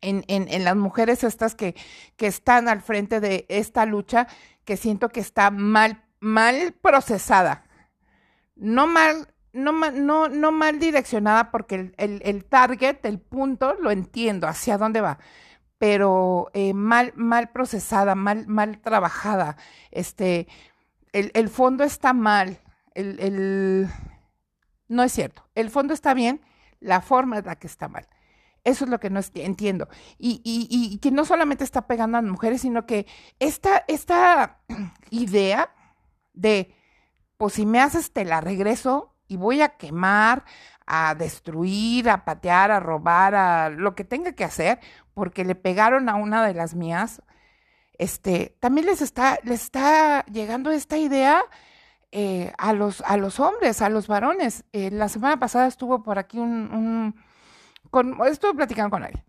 en, 0.00 0.24
en, 0.28 0.48
en 0.48 0.64
las 0.64 0.76
mujeres 0.76 1.24
estas 1.24 1.54
que, 1.54 1.74
que 2.16 2.26
están 2.26 2.68
al 2.68 2.82
frente 2.82 3.20
de 3.20 3.46
esta 3.48 3.86
lucha, 3.86 4.26
que 4.64 4.76
siento 4.76 5.08
que 5.08 5.20
está 5.20 5.50
mal, 5.50 6.04
mal 6.20 6.74
procesada. 6.80 7.64
No 8.54 8.86
mal, 8.86 9.32
no, 9.52 9.72
no, 9.72 10.28
no 10.28 10.52
mal 10.52 10.78
direccionada 10.78 11.50
porque 11.50 11.74
el, 11.74 11.94
el, 11.96 12.20
el, 12.24 12.44
target, 12.44 13.04
el 13.04 13.20
punto, 13.20 13.74
lo 13.74 13.90
entiendo, 13.90 14.46
hacia 14.46 14.78
dónde 14.78 15.00
va, 15.00 15.18
pero 15.78 16.50
eh, 16.54 16.74
mal, 16.74 17.12
mal 17.14 17.50
procesada, 17.50 18.14
mal, 18.14 18.46
mal 18.46 18.80
trabajada. 18.80 19.56
Este, 19.90 20.48
el, 21.12 21.30
el 21.34 21.48
fondo 21.48 21.84
está 21.84 22.12
mal. 22.12 22.58
El, 22.94 23.88
no 24.88 25.02
es 25.04 25.12
cierto. 25.12 25.48
El 25.54 25.70
fondo 25.70 25.94
está 25.94 26.14
bien, 26.14 26.40
la 26.80 27.00
forma 27.00 27.38
es 27.38 27.44
la 27.44 27.56
que 27.56 27.68
está 27.68 27.88
mal. 27.88 28.06
Eso 28.64 28.84
es 28.84 28.90
lo 28.90 29.00
que 29.00 29.10
no 29.10 29.20
entiendo. 29.34 29.88
Y, 30.18 30.40
y, 30.44 30.66
y, 30.70 30.98
que 30.98 31.10
no 31.10 31.24
solamente 31.24 31.64
está 31.64 31.86
pegando 31.86 32.18
a 32.18 32.22
las 32.22 32.30
mujeres, 32.30 32.60
sino 32.62 32.86
que 32.86 33.06
esta, 33.38 33.84
esta 33.88 34.60
idea 35.10 35.70
de, 36.34 36.74
pues 37.36 37.54
si 37.54 37.66
me 37.66 37.80
haces, 37.80 38.12
te 38.12 38.24
la 38.24 38.40
regreso 38.40 39.14
y 39.26 39.36
voy 39.36 39.62
a 39.62 39.70
quemar, 39.70 40.44
a 40.86 41.14
destruir, 41.14 42.08
a 42.08 42.24
patear, 42.24 42.70
a 42.70 42.80
robar, 42.80 43.34
a 43.34 43.70
lo 43.70 43.94
que 43.94 44.04
tenga 44.04 44.32
que 44.32 44.44
hacer, 44.44 44.80
porque 45.14 45.44
le 45.44 45.54
pegaron 45.54 46.08
a 46.08 46.14
una 46.14 46.46
de 46.46 46.54
las 46.54 46.74
mías, 46.74 47.22
este, 47.98 48.56
también 48.60 48.86
les 48.86 49.02
está, 49.02 49.38
les 49.42 49.62
está 49.64 50.24
llegando 50.26 50.70
esta 50.70 50.96
idea 50.96 51.42
eh, 52.12 52.52
a, 52.56 52.72
los, 52.72 53.02
a 53.02 53.16
los 53.16 53.40
hombres, 53.40 53.82
a 53.82 53.88
los 53.90 54.06
varones. 54.06 54.64
Eh, 54.72 54.90
la 54.90 55.08
semana 55.08 55.38
pasada 55.38 55.66
estuvo 55.66 56.02
por 56.02 56.18
aquí 56.18 56.38
un 56.38 57.14
estuve 58.26 58.54
platicando 58.54 58.90
con 58.90 59.04
él. 59.04 59.22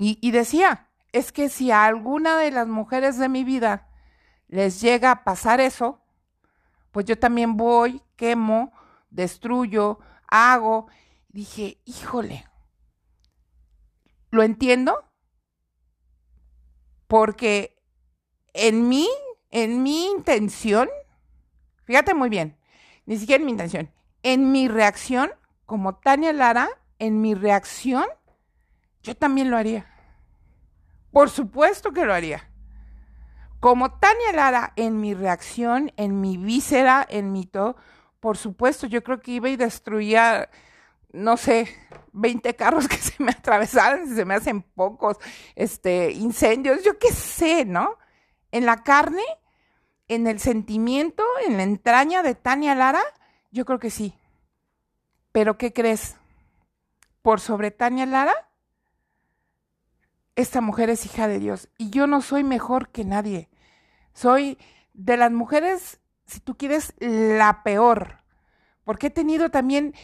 Y, 0.00 0.30
decía, 0.30 0.88
es 1.12 1.32
que 1.32 1.48
si 1.48 1.72
a 1.72 1.84
alguna 1.84 2.38
de 2.38 2.52
las 2.52 2.68
mujeres 2.68 3.18
de 3.18 3.28
mi 3.28 3.42
vida 3.42 3.88
les 4.46 4.80
llega 4.80 5.10
a 5.10 5.24
pasar 5.24 5.60
eso, 5.60 6.00
pues 6.92 7.04
yo 7.06 7.18
también 7.18 7.56
voy, 7.56 8.00
quemo, 8.14 8.72
destruyo, 9.10 9.98
hago. 10.28 10.86
Dije, 11.28 11.80
híjole, 11.84 12.46
lo 14.30 14.44
entiendo 14.44 15.04
porque 17.08 17.82
en 18.52 18.88
mí, 18.88 19.08
en 19.50 19.82
mi 19.82 20.06
intención, 20.06 20.88
fíjate 21.84 22.14
muy 22.14 22.28
bien, 22.28 22.56
ni 23.04 23.18
siquiera 23.18 23.40
en 23.40 23.46
mi 23.46 23.52
intención, 23.52 23.90
en 24.22 24.52
mi 24.52 24.68
reacción, 24.68 25.32
como 25.66 25.96
Tania 25.96 26.32
Lara, 26.32 26.68
en 26.98 27.20
mi 27.20 27.34
reacción, 27.34 28.06
yo 29.02 29.16
también 29.16 29.50
lo 29.50 29.56
haría. 29.56 29.86
Por 31.12 31.30
supuesto 31.30 31.92
que 31.92 32.04
lo 32.04 32.12
haría. 32.12 32.50
Como 33.60 33.98
Tania 33.98 34.32
Lara, 34.32 34.72
en 34.76 35.00
mi 35.00 35.14
reacción, 35.14 35.92
en 35.96 36.20
mi 36.20 36.36
víscera, 36.36 37.04
en 37.08 37.32
mi 37.32 37.44
todo, 37.44 37.76
por 38.20 38.36
supuesto, 38.36 38.86
yo 38.86 39.02
creo 39.02 39.20
que 39.20 39.32
iba 39.32 39.48
y 39.48 39.56
destruía, 39.56 40.50
no 41.12 41.36
sé, 41.36 41.68
20 42.12 42.54
carros 42.54 42.86
que 42.88 42.96
se 42.96 43.22
me 43.22 43.30
atravesaran, 43.32 44.14
se 44.14 44.24
me 44.24 44.34
hacen 44.34 44.62
pocos, 44.62 45.16
este, 45.54 46.12
incendios, 46.12 46.84
yo 46.84 46.98
qué 46.98 47.12
sé, 47.12 47.64
¿no? 47.64 47.96
En 48.52 48.66
la 48.66 48.82
carne, 48.82 49.24
en 50.08 50.26
el 50.26 50.40
sentimiento, 50.40 51.24
en 51.46 51.56
la 51.56 51.62
entraña 51.62 52.22
de 52.22 52.34
Tania 52.34 52.74
Lara, 52.74 53.02
yo 53.50 53.64
creo 53.64 53.78
que 53.78 53.90
sí. 53.90 54.14
Pero 55.32 55.58
¿qué 55.58 55.72
crees? 55.72 56.17
Por 57.22 57.40
sobre 57.40 57.70
Tania 57.70 58.06
Lara, 58.06 58.48
esta 60.36 60.60
mujer 60.60 60.88
es 60.88 61.04
hija 61.04 61.26
de 61.26 61.40
Dios 61.40 61.68
y 61.78 61.90
yo 61.90 62.06
no 62.06 62.22
soy 62.22 62.44
mejor 62.44 62.90
que 62.90 63.04
nadie. 63.04 63.48
Soy 64.14 64.58
de 64.94 65.16
las 65.16 65.32
mujeres, 65.32 66.00
si 66.26 66.40
tú 66.40 66.56
quieres, 66.56 66.94
la 67.00 67.62
peor, 67.62 68.22
porque 68.84 69.08
he 69.08 69.10
tenido 69.10 69.50
también 69.50 69.94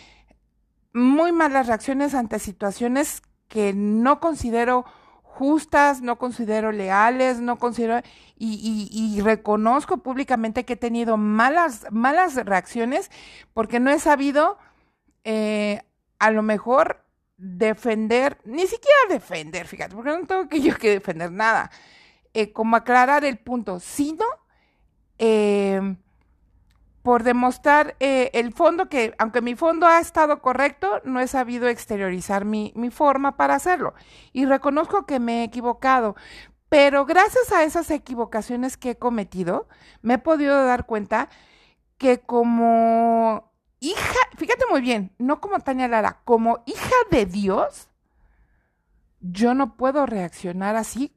muy 0.92 1.32
malas 1.32 1.66
reacciones 1.66 2.14
ante 2.14 2.38
situaciones 2.38 3.22
que 3.48 3.72
no 3.74 4.20
considero 4.20 4.84
justas, 5.22 6.00
no 6.00 6.16
considero 6.16 6.70
leales, 6.70 7.40
no 7.40 7.58
considero 7.58 8.00
y, 8.36 9.20
reconozco 9.22 9.98
públicamente 9.98 10.64
que 10.64 10.74
he 10.74 10.76
tenido 10.76 11.16
malas, 11.16 11.86
malas 11.90 12.36
reacciones 12.36 13.10
porque 13.52 13.80
no 13.80 13.90
he 13.90 13.98
sabido 13.98 14.58
eh, 15.24 15.82
a 16.18 16.30
lo 16.30 16.42
mejor 16.42 17.03
defender, 17.36 18.38
ni 18.44 18.66
siquiera 18.66 18.98
defender, 19.08 19.66
fíjate, 19.66 19.94
porque 19.94 20.10
no 20.10 20.26
tengo 20.26 20.48
que 20.48 20.60
yo 20.62 20.76
que 20.76 20.90
defender 20.90 21.32
nada, 21.32 21.70
eh, 22.32 22.52
como 22.52 22.76
aclarar 22.76 23.24
el 23.24 23.38
punto, 23.38 23.80
sino 23.80 24.24
eh, 25.18 25.96
por 27.02 27.22
demostrar 27.22 27.96
eh, 28.00 28.30
el 28.34 28.52
fondo 28.52 28.88
que, 28.88 29.14
aunque 29.18 29.42
mi 29.42 29.54
fondo 29.56 29.86
ha 29.86 30.00
estado 30.00 30.40
correcto, 30.40 31.02
no 31.04 31.20
he 31.20 31.28
sabido 31.28 31.68
exteriorizar 31.68 32.44
mi, 32.44 32.72
mi 32.76 32.90
forma 32.90 33.36
para 33.36 33.54
hacerlo. 33.54 33.94
Y 34.32 34.46
reconozco 34.46 35.06
que 35.06 35.20
me 35.20 35.42
he 35.42 35.44
equivocado, 35.44 36.16
pero 36.68 37.04
gracias 37.04 37.52
a 37.52 37.62
esas 37.62 37.90
equivocaciones 37.90 38.76
que 38.76 38.90
he 38.92 38.96
cometido, 38.96 39.68
me 40.02 40.14
he 40.14 40.18
podido 40.18 40.64
dar 40.64 40.86
cuenta 40.86 41.28
que 41.98 42.20
como 42.20 43.52
hija, 43.90 44.18
fíjate 44.36 44.64
muy 44.70 44.80
bien, 44.80 45.12
no 45.18 45.40
como 45.40 45.60
Tania 45.60 45.88
Lara, 45.88 46.20
como 46.24 46.62
hija 46.66 46.94
de 47.10 47.26
Dios, 47.26 47.88
yo 49.20 49.54
no 49.54 49.76
puedo 49.76 50.06
reaccionar 50.06 50.76
así 50.76 51.14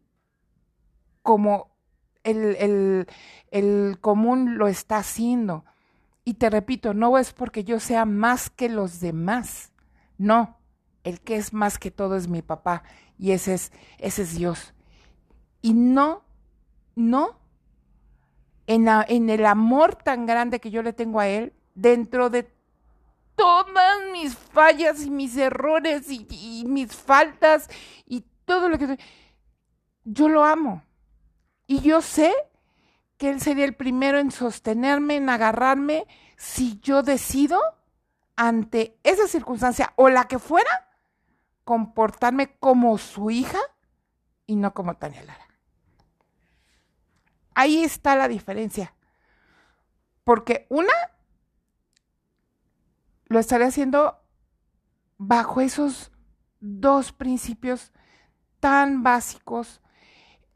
como 1.21 1.75
el, 2.23 3.07
el, 3.51 3.99
común 3.99 4.57
lo 4.57 4.67
está 4.67 4.97
haciendo. 4.97 5.65
Y 6.23 6.35
te 6.35 6.49
repito, 6.49 6.93
no 6.93 7.17
es 7.17 7.33
porque 7.33 7.63
yo 7.63 7.79
sea 7.79 8.05
más 8.05 8.49
que 8.49 8.69
los 8.69 8.99
demás. 8.99 9.71
No, 10.17 10.57
el 11.03 11.21
que 11.21 11.35
es 11.35 11.53
más 11.53 11.77
que 11.77 11.91
todo 11.91 12.15
es 12.15 12.27
mi 12.27 12.41
papá 12.41 12.83
y 13.17 13.31
ese 13.31 13.53
es, 13.53 13.71
ese 13.97 14.23
es 14.23 14.35
Dios. 14.35 14.73
Y 15.61 15.73
no, 15.73 16.23
no, 16.95 17.39
en, 18.67 18.87
en 18.87 19.29
el 19.29 19.45
amor 19.45 19.95
tan 19.95 20.25
grande 20.25 20.59
que 20.59 20.71
yo 20.71 20.81
le 20.83 20.93
tengo 20.93 21.19
a 21.19 21.27
Él, 21.27 21.53
dentro 21.75 22.29
de 22.29 22.56
todas 23.37 24.09
mis 24.11 24.35
fallas 24.35 25.05
y 25.05 25.09
mis 25.09 25.37
errores 25.37 26.09
y, 26.09 26.65
mis 26.67 26.93
faltas 26.93 27.69
y 28.05 28.25
todo 28.43 28.67
lo 28.67 28.77
que... 28.77 28.99
Yo 30.03 30.27
lo 30.27 30.43
amo. 30.43 30.83
Y 31.67 31.81
yo 31.81 32.01
sé 32.01 32.33
que 33.17 33.29
Él 33.29 33.39
sería 33.39 33.65
el 33.65 33.75
primero 33.75 34.19
en 34.19 34.31
sostenerme, 34.31 35.17
en 35.17 35.29
agarrarme, 35.29 36.07
si 36.35 36.79
yo 36.79 37.03
decido 37.03 37.61
ante 38.35 38.97
esa 39.03 39.27
circunstancia 39.27 39.93
o 39.95 40.09
la 40.09 40.25
que 40.25 40.39
fuera, 40.39 40.89
comportarme 41.63 42.55
como 42.59 42.97
su 42.97 43.29
hija 43.29 43.59
y 44.45 44.55
no 44.55 44.73
como 44.73 44.95
Tania 44.95 45.23
Lara. 45.23 45.47
Ahí 47.53 47.83
está 47.83 48.15
la 48.15 48.27
diferencia. 48.27 48.93
Porque 50.23 50.65
una, 50.69 50.93
lo 53.27 53.39
estaré 53.39 53.65
haciendo 53.65 54.19
bajo 55.17 55.61
esos 55.61 56.11
dos 56.59 57.11
principios 57.11 57.91
tan 58.59 59.03
básicos 59.03 59.81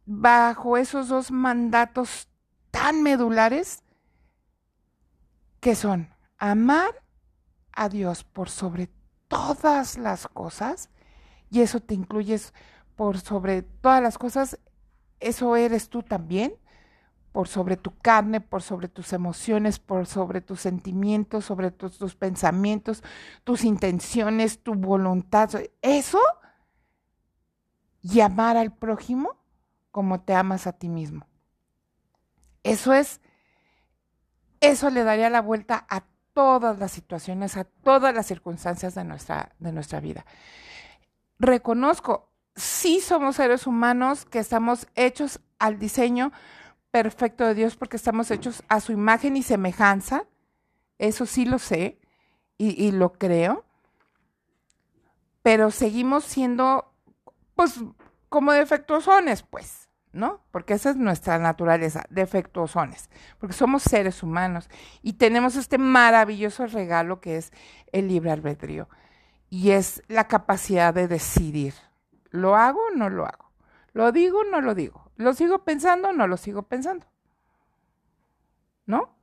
bajo 0.06 0.78
esos 0.78 1.08
dos 1.08 1.32
mandatos 1.32 2.28
tan 2.72 3.04
medulares 3.04 3.84
que 5.60 5.76
son 5.76 6.10
amar 6.38 7.04
a 7.72 7.88
Dios 7.88 8.24
por 8.24 8.50
sobre 8.50 8.90
todas 9.28 9.98
las 9.98 10.28
cosas, 10.28 10.90
y 11.50 11.62
eso 11.62 11.80
te 11.80 11.94
incluyes 11.94 12.54
por 12.96 13.20
sobre 13.20 13.62
todas 13.62 14.02
las 14.02 14.18
cosas, 14.18 14.60
eso 15.20 15.56
eres 15.56 15.90
tú 15.90 16.04
también, 16.04 16.56
por 17.32 17.48
sobre 17.48 17.78
tu 17.78 17.98
carne, 17.98 18.42
por 18.42 18.62
sobre 18.62 18.88
tus 18.88 19.14
emociones, 19.14 19.80
por 19.80 20.06
sobre 20.06 20.42
tus 20.42 20.62
sentimientos, 20.62 21.46
sobre 21.46 21.72
tus, 21.72 21.98
tus 21.98 22.16
pensamientos, 22.16 23.04
tus 23.44 23.64
intenciones, 23.64 24.62
tu 24.62 24.74
voluntad, 24.74 25.50
eso, 25.82 26.20
y 28.02 28.20
amar 28.22 28.58
al 28.58 28.74
prójimo 28.74 29.38
como 29.92 30.22
te 30.22 30.34
amas 30.34 30.68
a 30.68 30.74
ti 30.74 30.90
mismo. 30.90 31.28
Eso 32.64 32.94
es, 32.94 33.22
eso 34.60 34.90
le 34.90 35.04
daría 35.04 35.30
la 35.30 35.42
vuelta 35.42 35.86
a 35.90 36.04
todas 36.34 36.80
las 36.80 36.92
situaciones, 36.92 37.58
a 37.58 37.64
todas 37.64 38.14
las 38.14 38.26
circunstancias 38.26 38.96
de 38.96 39.04
nuestra, 39.04 39.54
de 39.60 39.72
nuestra 39.72 40.00
vida. 40.00 40.26
Reconozco, 41.40 42.30
sí 42.56 43.00
somos 43.00 43.38
seres 43.38 43.68
humanos 43.68 44.26
que 44.26 44.40
estamos 44.40 44.88
hechos 44.96 45.40
al 45.60 45.80
diseño 45.80 46.32
perfecto 46.92 47.46
de 47.46 47.56
Dios 47.56 47.76
porque 47.76 47.98
estamos 47.98 48.30
hechos 48.32 48.64
a 48.68 48.80
su 48.80 48.92
imagen 48.92 49.38
y 49.38 49.44
semejanza. 49.44 50.26
Eso 51.00 51.26
sí 51.26 51.46
lo 51.46 51.58
sé 51.58 52.00
y, 52.58 52.92
lo 52.92 53.14
creo. 53.14 53.66
Pero 55.42 55.72
seguimos 55.72 56.24
siendo, 56.24 56.94
pues, 57.56 57.80
como 58.30 58.52
defectuosones, 58.52 59.42
pues, 59.42 59.90
¿no? 60.12 60.44
Porque 60.52 60.76
esa 60.76 60.92
es 60.92 60.98
nuestra 60.98 61.40
naturaleza, 61.40 62.04
defectuosones, 62.10 63.10
porque 63.40 63.54
somos 63.54 63.82
seres 63.82 64.22
humanos 64.22 64.70
y 65.02 65.14
tenemos 65.14 65.56
este 65.56 65.80
maravilloso 65.80 66.68
regalo 66.68 67.20
que 67.22 67.38
es 67.38 67.52
el 67.92 68.08
libre 68.08 68.30
albedrío 68.30 68.88
y 69.50 69.72
es 69.72 70.04
la 70.08 70.28
capacidad 70.28 70.94
de 70.94 71.08
decidir, 71.08 71.74
¿lo 72.30 72.56
hago 72.56 72.80
o 72.88 72.96
no 72.96 73.10
lo 73.10 73.26
hago? 73.26 73.52
¿Lo 73.94 74.12
digo 74.12 74.42
o 74.42 74.44
no 74.44 74.62
lo 74.62 74.76
digo? 74.76 75.01
¿Lo 75.22 75.34
sigo 75.34 75.64
pensando 75.64 76.10
o 76.10 76.14
no 76.14 76.26
lo 76.26 76.36
sigo 76.36 76.64
pensando? 76.64 77.06
¿No? 78.88 79.16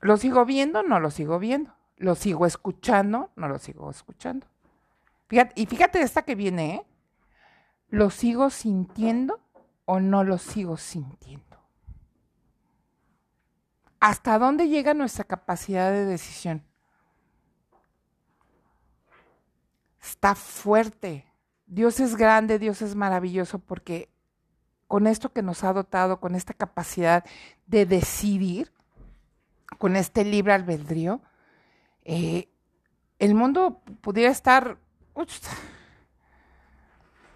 ¿Lo 0.00 0.18
sigo 0.18 0.44
viendo 0.44 0.82
no 0.82 1.00
lo 1.00 1.10
sigo 1.10 1.38
viendo? 1.38 1.74
¿Lo 1.96 2.14
sigo 2.14 2.44
escuchando 2.44 3.30
no 3.34 3.48
lo 3.48 3.58
sigo 3.58 3.90
escuchando? 3.90 4.46
Fíjate, 5.28 5.58
y 5.58 5.64
fíjate 5.64 6.02
esta 6.02 6.22
que 6.22 6.34
viene, 6.34 6.74
¿eh? 6.74 6.86
¿Lo 7.88 8.10
sigo 8.10 8.50
sintiendo 8.50 9.40
o 9.86 9.98
no 9.98 10.24
lo 10.24 10.36
sigo 10.36 10.76
sintiendo? 10.76 11.58
¿Hasta 13.98 14.38
dónde 14.38 14.68
llega 14.68 14.92
nuestra 14.92 15.24
capacidad 15.24 15.90
de 15.90 16.04
decisión? 16.04 16.64
Está 20.02 20.34
fuerte. 20.34 21.24
Dios 21.64 21.98
es 21.98 22.16
grande, 22.16 22.58
Dios 22.58 22.82
es 22.82 22.94
maravilloso 22.94 23.58
porque 23.58 24.12
con 24.92 25.06
esto 25.06 25.32
que 25.32 25.40
nos 25.40 25.64
ha 25.64 25.72
dotado, 25.72 26.20
con 26.20 26.34
esta 26.34 26.52
capacidad 26.52 27.24
de 27.66 27.86
decidir, 27.86 28.70
con 29.78 29.96
este 29.96 30.22
libre 30.22 30.52
albedrío, 30.52 31.22
eh, 32.04 32.50
el 33.18 33.34
mundo 33.34 33.80
pudiera 34.02 34.30
estar 34.30 34.76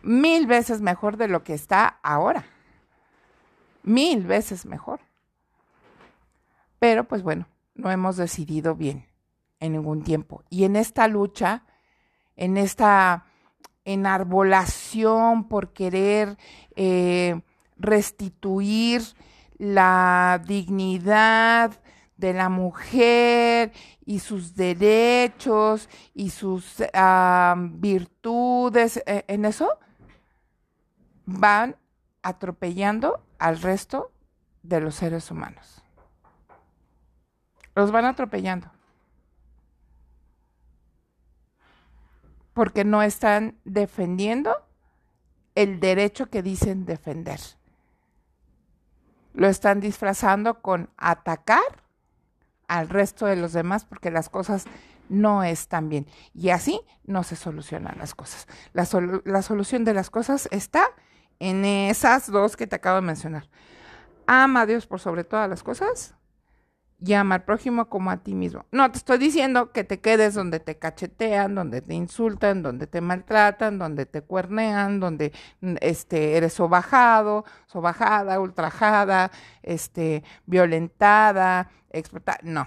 mil 0.02 0.46
veces 0.46 0.82
mejor 0.82 1.16
de 1.16 1.28
lo 1.28 1.44
que 1.44 1.54
está 1.54 1.98
ahora. 2.02 2.44
Mil 3.82 4.26
veces 4.26 4.66
mejor. 4.66 5.00
Pero 6.78 7.04
pues 7.04 7.22
bueno, 7.22 7.48
no 7.74 7.90
hemos 7.90 8.18
decidido 8.18 8.74
bien 8.74 9.06
en 9.60 9.72
ningún 9.72 10.04
tiempo. 10.04 10.44
Y 10.50 10.64
en 10.64 10.76
esta 10.76 11.08
lucha, 11.08 11.64
en 12.36 12.58
esta 12.58 13.24
enarbolación 13.86 15.48
por 15.48 15.72
querer 15.72 16.36
eh, 16.74 17.40
restituir 17.76 19.02
la 19.58 20.42
dignidad 20.46 21.80
de 22.16 22.32
la 22.32 22.48
mujer 22.48 23.72
y 24.04 24.20
sus 24.20 24.54
derechos 24.54 25.88
y 26.14 26.30
sus 26.30 26.82
virtudes, 27.72 29.02
eh, 29.06 29.24
en 29.28 29.44
eso 29.44 29.78
van 31.26 31.76
atropellando 32.22 33.22
al 33.38 33.60
resto 33.60 34.12
de 34.62 34.80
los 34.80 34.94
seres 34.94 35.30
humanos. 35.30 35.82
Los 37.74 37.92
van 37.92 38.06
atropellando. 38.06 38.70
Porque 42.54 42.84
no 42.84 43.02
están 43.02 43.58
defendiendo 43.64 44.56
el 45.54 45.78
derecho 45.78 46.30
que 46.30 46.42
dicen 46.42 46.86
defender. 46.86 47.40
Lo 49.36 49.46
están 49.46 49.78
disfrazando 49.78 50.60
con 50.60 50.90
atacar 50.96 51.62
al 52.66 52.88
resto 52.88 53.26
de 53.26 53.36
los 53.36 53.52
demás 53.52 53.84
porque 53.84 54.10
las 54.10 54.28
cosas 54.28 54.64
no 55.08 55.44
están 55.44 55.88
bien. 55.88 56.06
Y 56.34 56.48
así 56.50 56.80
no 57.04 57.22
se 57.22 57.36
solucionan 57.36 57.96
las 57.98 58.16
cosas. 58.16 58.48
La, 58.72 58.88
la 59.24 59.42
solución 59.42 59.84
de 59.84 59.94
las 59.94 60.10
cosas 60.10 60.48
está 60.50 60.88
en 61.38 61.64
esas 61.64 62.28
dos 62.30 62.56
que 62.56 62.66
te 62.66 62.74
acabo 62.74 62.96
de 62.96 63.06
mencionar. 63.06 63.48
Ama 64.26 64.62
a 64.62 64.66
Dios 64.66 64.88
por 64.88 64.98
sobre 64.98 65.22
todas 65.22 65.48
las 65.48 65.62
cosas 65.62 66.16
y 66.98 67.12
ama 67.12 67.36
al 67.36 67.44
prójimo 67.44 67.88
como 67.88 68.10
a 68.10 68.18
ti 68.18 68.34
mismo. 68.34 68.64
No 68.72 68.90
te 68.90 68.98
estoy 68.98 69.18
diciendo 69.18 69.70
que 69.72 69.84
te 69.84 70.00
quedes 70.00 70.34
donde 70.34 70.60
te 70.60 70.78
cachetean, 70.78 71.54
donde 71.54 71.82
te 71.82 71.94
insultan, 71.94 72.62
donde 72.62 72.86
te 72.86 73.00
maltratan, 73.00 73.78
donde 73.78 74.06
te 74.06 74.22
cuernean, 74.22 74.98
donde 75.00 75.32
este, 75.80 76.36
eres 76.36 76.54
sobajado, 76.54 77.44
sobajada, 77.66 78.40
ultrajada, 78.40 79.30
este, 79.62 80.24
violentada, 80.46 81.70
explotada. 81.90 82.38
No, 82.42 82.66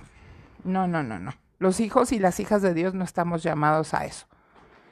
no, 0.64 0.88
no, 0.88 1.02
no, 1.02 1.20
no. 1.20 1.34
Los 1.58 1.80
hijos 1.80 2.12
y 2.12 2.20
las 2.20 2.40
hijas 2.40 2.62
de 2.62 2.74
Dios 2.74 2.94
no 2.94 3.04
estamos 3.04 3.44
llamados 3.44 3.94
a 3.94 4.06
eso. 4.06 4.28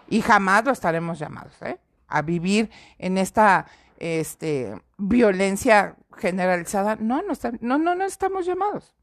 Y 0.10 0.22
jamás 0.22 0.66
lo 0.66 0.72
estaremos 0.72 1.20
llamados, 1.20 1.62
¿eh? 1.62 1.80
a 2.08 2.22
vivir 2.22 2.70
en 2.98 3.18
esta, 3.18 3.68
este, 3.98 4.82
violencia 4.98 5.96
generalizada. 6.18 6.96
No, 6.96 7.22
no, 7.22 7.34
no, 7.62 7.78
no, 7.78 7.96
no 7.96 8.06
estamos 8.06 8.46
llamados. 8.46 8.97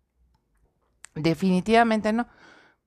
Definitivamente 1.14 2.12
no. 2.12 2.26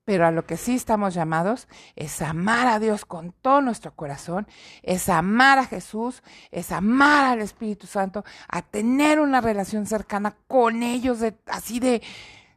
Pero 0.04 0.26
a 0.26 0.30
lo 0.30 0.46
que 0.46 0.56
sí 0.56 0.74
estamos 0.74 1.12
llamados 1.12 1.68
es 1.94 2.22
amar 2.22 2.66
a 2.66 2.78
Dios 2.78 3.04
con 3.04 3.32
todo 3.32 3.60
nuestro 3.60 3.94
corazón, 3.94 4.46
es 4.82 5.10
amar 5.10 5.58
a 5.58 5.66
Jesús, 5.66 6.22
es 6.50 6.72
amar 6.72 7.26
al 7.26 7.42
Espíritu 7.42 7.86
Santo, 7.86 8.24
a 8.48 8.62
tener 8.62 9.20
una 9.20 9.42
relación 9.42 9.84
cercana 9.84 10.34
con 10.46 10.82
ellos, 10.82 11.18
así 11.46 11.78
de 11.78 12.00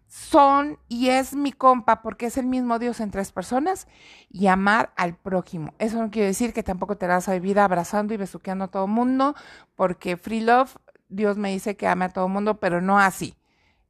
son 0.08 0.78
y 0.90 1.08
es 1.08 1.34
mi 1.36 1.54
compa 1.54 2.02
porque 2.02 2.26
es 2.26 2.38
el 2.38 2.46
mismo 2.46 2.80
Dios 2.80 3.00
en 3.00 3.12
tres 3.12 3.32
personas 3.32 3.88
y 4.30 4.48
amar 4.48 4.92
al 4.98 5.16
prójimo. 5.16 5.74
Eso 5.80 6.02
no 6.02 6.12
quiere 6.12 6.28
decir 6.28 6.54
que 6.54 6.64
tampoco 6.64 6.98
te 6.98 7.08
vas 7.08 7.30
a 7.30 7.34
vivir 7.34 7.60
abrazando 7.60 8.14
y 8.14 8.18
besuqueando 8.18 8.66
a 8.66 8.68
todo 8.68 8.86
el 8.86 8.92
mundo, 8.92 9.36
porque 9.76 10.18
free 10.18 10.42
love, 10.42 10.76
Dios 11.08 11.38
me 11.38 11.52
dice 11.52 11.78
que 11.78 11.88
ame 11.88 12.06
a 12.06 12.10
todo 12.10 12.28
el 12.28 12.32
mundo, 12.32 12.60
pero 12.60 12.82
no 12.82 13.00
así. 13.00 13.36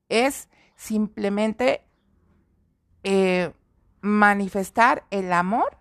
Es 0.10 0.48
simplemente 0.82 1.84
eh, 3.04 3.54
manifestar 4.02 5.04
el 5.12 5.32
amor 5.32 5.78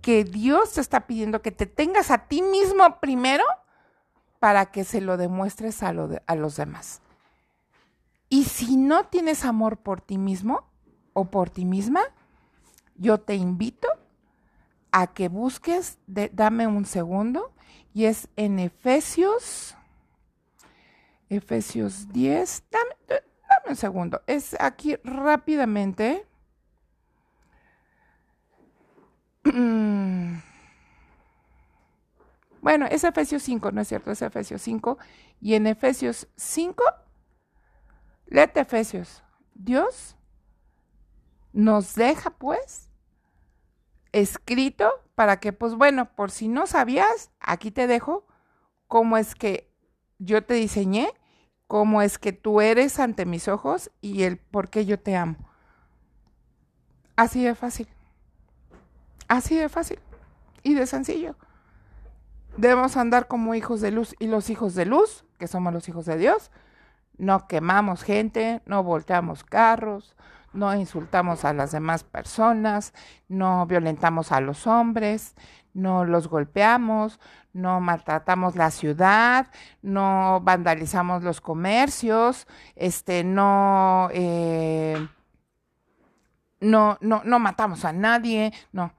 que 0.00 0.22
Dios 0.22 0.74
te 0.74 0.80
está 0.80 1.08
pidiendo 1.08 1.42
que 1.42 1.50
te 1.50 1.66
tengas 1.66 2.12
a 2.12 2.28
ti 2.28 2.40
mismo 2.42 3.00
primero 3.00 3.42
para 4.38 4.66
que 4.66 4.84
se 4.84 5.00
lo 5.00 5.16
demuestres 5.16 5.82
a, 5.82 5.88
a 5.88 6.34
los 6.36 6.56
demás. 6.56 7.02
Y 8.28 8.44
si 8.44 8.76
no 8.76 9.06
tienes 9.06 9.44
amor 9.44 9.78
por 9.78 10.00
ti 10.00 10.16
mismo 10.16 10.70
o 11.14 11.24
por 11.24 11.50
ti 11.50 11.64
misma, 11.64 12.02
yo 12.94 13.18
te 13.18 13.34
invito 13.34 13.88
a 14.92 15.08
que 15.08 15.28
busques, 15.28 15.98
dame 16.06 16.68
un 16.68 16.84
segundo, 16.84 17.52
y 17.92 18.04
es 18.04 18.28
en 18.36 18.60
Efesios, 18.60 19.76
Efesios 21.30 22.12
10, 22.12 22.64
dame, 22.70 23.22
un 23.68 23.76
segundo. 23.76 24.20
Es 24.26 24.56
aquí 24.60 24.96
rápidamente. 25.04 26.26
Bueno, 32.62 32.84
es 32.90 33.04
Efesios 33.04 33.42
5, 33.44 33.72
¿no 33.72 33.80
es 33.80 33.88
cierto? 33.88 34.10
Es 34.10 34.20
Efesios 34.20 34.60
5. 34.60 34.98
Y 35.40 35.54
en 35.54 35.66
Efesios 35.66 36.28
5, 36.36 36.84
léete 38.26 38.60
Efesios. 38.60 39.22
Dios 39.54 40.14
nos 41.54 41.94
deja, 41.94 42.28
pues, 42.28 42.90
escrito 44.12 44.90
para 45.14 45.40
que, 45.40 45.54
pues 45.54 45.74
bueno, 45.74 46.14
por 46.14 46.30
si 46.30 46.48
no 46.48 46.66
sabías, 46.66 47.30
aquí 47.40 47.70
te 47.70 47.86
dejo 47.86 48.26
cómo 48.88 49.16
es 49.16 49.34
que 49.34 49.72
yo 50.18 50.44
te 50.44 50.52
diseñé 50.52 51.14
cómo 51.70 52.02
es 52.02 52.18
que 52.18 52.32
tú 52.32 52.60
eres 52.60 52.98
ante 52.98 53.24
mis 53.26 53.46
ojos 53.46 53.92
y 54.00 54.24
el 54.24 54.38
por 54.38 54.70
qué 54.70 54.86
yo 54.86 54.98
te 54.98 55.14
amo. 55.14 55.36
Así 57.14 57.44
de 57.44 57.54
fácil. 57.54 57.86
Así 59.28 59.56
de 59.56 59.68
fácil 59.68 60.00
y 60.64 60.74
de 60.74 60.84
sencillo. 60.88 61.36
Debemos 62.56 62.96
andar 62.96 63.28
como 63.28 63.54
hijos 63.54 63.80
de 63.80 63.92
luz 63.92 64.16
y 64.18 64.26
los 64.26 64.50
hijos 64.50 64.74
de 64.74 64.84
luz, 64.84 65.24
que 65.38 65.46
somos 65.46 65.72
los 65.72 65.88
hijos 65.88 66.06
de 66.06 66.18
Dios, 66.18 66.50
no 67.18 67.46
quemamos 67.46 68.02
gente, 68.02 68.62
no 68.66 68.82
volteamos 68.82 69.44
carros, 69.44 70.16
no 70.52 70.74
insultamos 70.74 71.44
a 71.44 71.52
las 71.52 71.72
demás 71.72 72.04
personas, 72.04 72.92
no 73.28 73.66
violentamos 73.66 74.32
a 74.32 74.40
los 74.40 74.66
hombres, 74.66 75.34
no 75.72 76.04
los 76.04 76.28
golpeamos, 76.28 77.20
no 77.52 77.80
maltratamos 77.80 78.56
la 78.56 78.70
ciudad, 78.70 79.48
no 79.82 80.40
vandalizamos 80.42 81.22
los 81.22 81.40
comercios, 81.40 82.46
este, 82.74 83.22
no, 83.24 84.08
eh, 84.12 85.08
no, 86.60 86.98
no, 87.00 87.22
no 87.24 87.38
matamos 87.38 87.84
a 87.84 87.92
nadie, 87.92 88.52
no, 88.72 88.92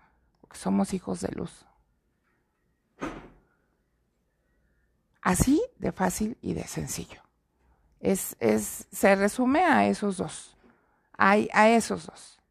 somos 0.53 0.93
hijos 0.93 1.21
de 1.21 1.31
luz. 1.33 1.65
Así 5.21 5.61
de 5.77 5.91
fácil 5.91 6.37
y 6.41 6.53
de 6.53 6.63
sencillo. 6.63 7.21
Es, 8.01 8.35
es, 8.39 8.87
se 8.91 9.15
resume 9.15 9.63
a 9.63 9.87
esos 9.87 10.17
dos. 10.17 10.57
Hay 11.17 11.49
a 11.53 11.69
esos 11.69 12.07
dos. 12.07 12.41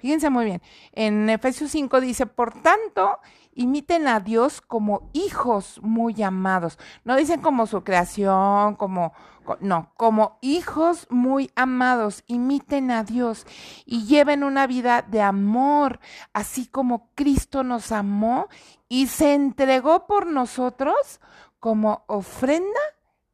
Fíjense 0.00 0.30
muy 0.30 0.46
bien. 0.46 0.62
En 0.92 1.28
Efesios 1.28 1.70
5 1.72 2.00
dice, 2.00 2.24
por 2.24 2.54
tanto, 2.62 3.18
imiten 3.54 4.08
a 4.08 4.20
Dios 4.20 4.62
como 4.62 5.10
hijos 5.12 5.78
muy 5.82 6.22
amados. 6.22 6.78
No 7.04 7.16
dicen 7.16 7.42
como 7.42 7.66
su 7.66 7.84
creación, 7.84 8.76
como, 8.76 9.12
no, 9.60 9.92
como 9.98 10.38
hijos 10.40 11.06
muy 11.10 11.50
amados. 11.54 12.24
Imiten 12.26 12.90
a 12.90 13.04
Dios 13.04 13.46
y 13.84 14.06
lleven 14.06 14.42
una 14.42 14.66
vida 14.66 15.02
de 15.02 15.20
amor, 15.20 16.00
así 16.32 16.66
como 16.66 17.10
Cristo 17.14 17.62
nos 17.62 17.92
amó 17.92 18.48
y 18.88 19.08
se 19.08 19.34
entregó 19.34 20.06
por 20.06 20.26
nosotros 20.26 21.20
como 21.58 22.04
ofrenda 22.06 22.80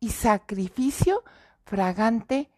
y 0.01 0.11
sacrificio 0.11 1.23
fragante 1.67 2.51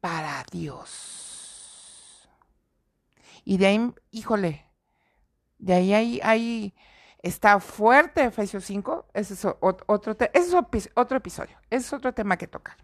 para 0.00 0.44
Dios. 0.52 2.28
Y 3.44 3.56
de 3.56 3.66
ahí, 3.66 3.94
híjole, 4.10 4.66
de 5.58 5.72
ahí 5.72 5.94
hay, 5.94 6.20
hay 6.22 6.74
Está 7.22 7.60
fuerte 7.60 8.24
Efesios 8.24 8.64
5, 8.64 9.08
ese 9.12 9.34
es 9.34 9.44
otro, 9.44 10.16
es 10.32 10.88
otro 10.94 11.16
episodio, 11.18 11.56
ese 11.68 11.86
es 11.86 11.92
otro 11.92 12.14
tema 12.14 12.38
que 12.38 12.46
tocar. 12.46 12.76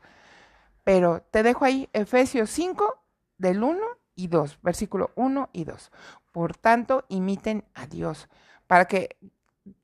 Pero 0.85 1.23
te 1.31 1.43
dejo 1.43 1.65
ahí 1.65 1.89
Efesios 1.95 2.51
5 2.51 3.03
del 3.39 3.63
1 3.63 3.81
y 4.15 4.29
2, 4.29 4.61
versículo 4.63 5.11
1 5.15 5.49
y 5.55 5.65
2. 5.65 5.91
Por 6.33 6.55
tanto, 6.55 7.07
imiten 7.09 7.65
a 7.75 7.87
Dios, 7.87 8.29
para 8.67 8.85
que 8.85 9.17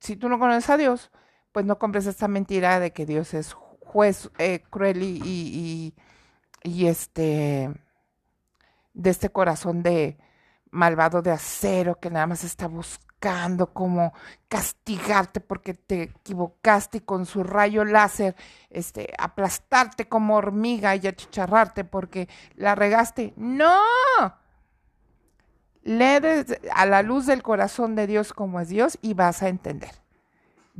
si 0.01 0.17
tú 0.17 0.29
no 0.29 0.39
conoces 0.39 0.69
a 0.69 0.77
Dios, 0.77 1.11
pues 1.51 1.65
no 1.65 1.79
compres 1.79 2.07
esta 2.07 2.29
mentira 2.29 2.79
de 2.79 2.93
que 2.93 3.07
Dios 3.07 3.33
es 3.33 3.57
juez 3.93 4.31
eh, 4.39 4.63
cruel 4.71 5.03
y, 5.03 5.95
y, 6.65 6.87
este 6.87 7.71
de 8.95 9.11
este 9.11 9.31
corazón 9.31 9.83
de 9.83 10.17
malvado 10.71 11.21
de 11.21 11.31
acero 11.31 12.01
que 12.01 12.11
nada 12.11 12.27
más 12.27 12.45
está 12.45 12.69
buscando 12.69 13.73
como 13.73 14.15
castigarte 14.49 15.41
porque 15.41 15.75
te 15.75 16.03
equivocaste 16.05 16.99
y 16.99 17.01
con 17.03 17.27
su 17.27 17.45
rayo 17.45 17.85
láser 17.85 18.35
este, 18.71 19.13
aplastarte 19.19 20.09
como 20.09 20.37
hormiga 20.37 20.97
y 20.97 21.07
achicharrarte 21.07 21.85
porque 21.85 22.29
la 22.57 22.75
regaste. 22.75 23.35
No. 23.37 23.79
Lee 25.83 26.45
a 26.75 26.87
la 26.87 27.03
luz 27.03 27.27
del 27.27 27.43
corazón 27.43 27.95
de 27.95 28.07
Dios 28.07 28.33
como 28.33 28.61
es 28.61 28.69
Dios 28.69 28.99
y 29.03 29.15
vas 29.15 29.43
a 29.43 29.49
entender. 29.49 30.02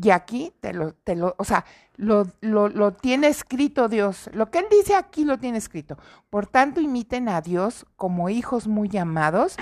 Y 0.01 0.11
aquí 0.11 0.53
te 0.61 0.73
lo, 0.73 0.95
te 0.95 1.17
lo, 1.17 1.35
o 1.39 1.45
sea, 1.45 1.65
lo, 1.97 2.27
lo, 2.41 2.69
lo, 2.69 2.93
tiene 2.93 3.29
escrito 3.29 3.89
Dios. 3.89 4.31
Lo 4.33 4.51
que 4.51 4.61
Él 4.61 4.67
dice 4.71 4.95
aquí 4.95 5.25
lo 5.25 5.39
tiene 5.39 5.59
escrito. 5.59 5.99
Por 6.31 6.47
tanto, 6.47 6.81
imiten 6.81 7.29
a 7.29 7.41
Dios 7.41 7.87
como 7.97 8.29
hijos 8.29 8.67
muy 8.69 8.97
amados 8.97 9.57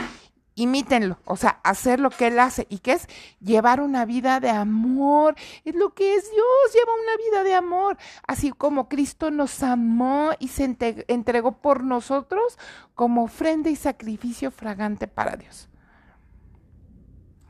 imítenlo, 0.55 1.19
o 1.25 1.37
sea, 1.37 1.61
hacer 1.63 2.01
lo 2.01 2.11
que 2.11 2.27
Él 2.27 2.39
hace 2.39 2.67
y 2.69 2.79
que 2.79 2.93
es 2.93 3.09
llevar 3.41 3.81
una 3.81 4.05
vida 4.05 4.41
de 4.41 4.51
amor, 4.51 5.35
es 5.65 5.75
lo 5.75 5.95
que 5.95 6.15
es 6.15 6.31
Dios, 6.31 6.75
lleva 6.75 6.93
una 7.03 7.17
vida 7.17 7.45
de 7.45 7.55
amor, 7.55 7.97
así 8.27 8.51
como 8.51 8.89
Cristo 8.89 9.31
nos 9.31 9.63
amó 9.63 10.31
y 10.39 10.49
se 10.49 10.77
entregó 11.09 11.53
por 11.53 11.83
nosotros 11.85 12.59
como 12.95 13.25
ofrenda 13.25 13.71
y 13.71 13.77
sacrificio 13.77 14.51
fragante 14.51 15.07
para 15.07 15.37
Dios. 15.37 15.69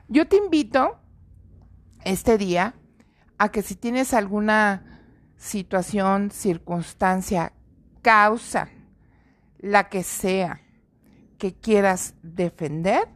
Yo 0.08 0.26
te 0.26 0.36
invito 0.36 0.99
este 2.04 2.38
día 2.38 2.74
a 3.38 3.50
que 3.50 3.62
si 3.62 3.74
tienes 3.74 4.14
alguna 4.14 5.00
situación, 5.36 6.30
circunstancia, 6.30 7.52
causa, 8.02 8.68
la 9.58 9.88
que 9.88 10.02
sea, 10.02 10.60
que 11.38 11.54
quieras 11.54 12.14
defender, 12.22 13.08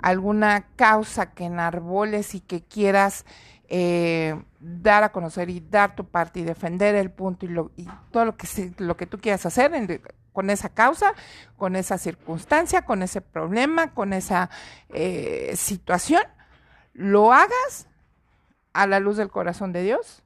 alguna 0.00 0.66
causa 0.76 1.32
que 1.32 1.44
enarboles 1.44 2.34
y 2.34 2.40
que 2.40 2.62
quieras 2.62 3.24
eh, 3.68 4.40
dar 4.60 5.04
a 5.04 5.12
conocer 5.12 5.50
y 5.50 5.60
dar 5.60 5.96
tu 5.96 6.04
parte 6.08 6.40
y 6.40 6.44
defender 6.44 6.94
el 6.94 7.10
punto 7.10 7.46
y, 7.46 7.88
todo 8.10 8.24
lo 8.24 8.36
que, 8.36 8.72
lo 8.78 8.96
que 8.96 9.06
tú 9.06 9.18
quieras 9.18 9.46
hacer 9.46 9.72
con 10.32 10.50
esa 10.50 10.68
causa, 10.68 11.14
con 11.56 11.76
esa 11.76 11.98
circunstancia, 11.98 12.82
con 12.82 13.02
ese 13.02 13.20
problema, 13.20 13.94
con 13.94 14.12
esa 14.12 14.50
eh, 14.90 15.54
situación, 15.56 16.22
lo 16.92 17.32
hagas 17.32 17.88
a 18.76 18.86
la 18.86 19.00
luz 19.00 19.16
del 19.16 19.30
corazón 19.30 19.72
de 19.72 19.82
Dios 19.82 20.22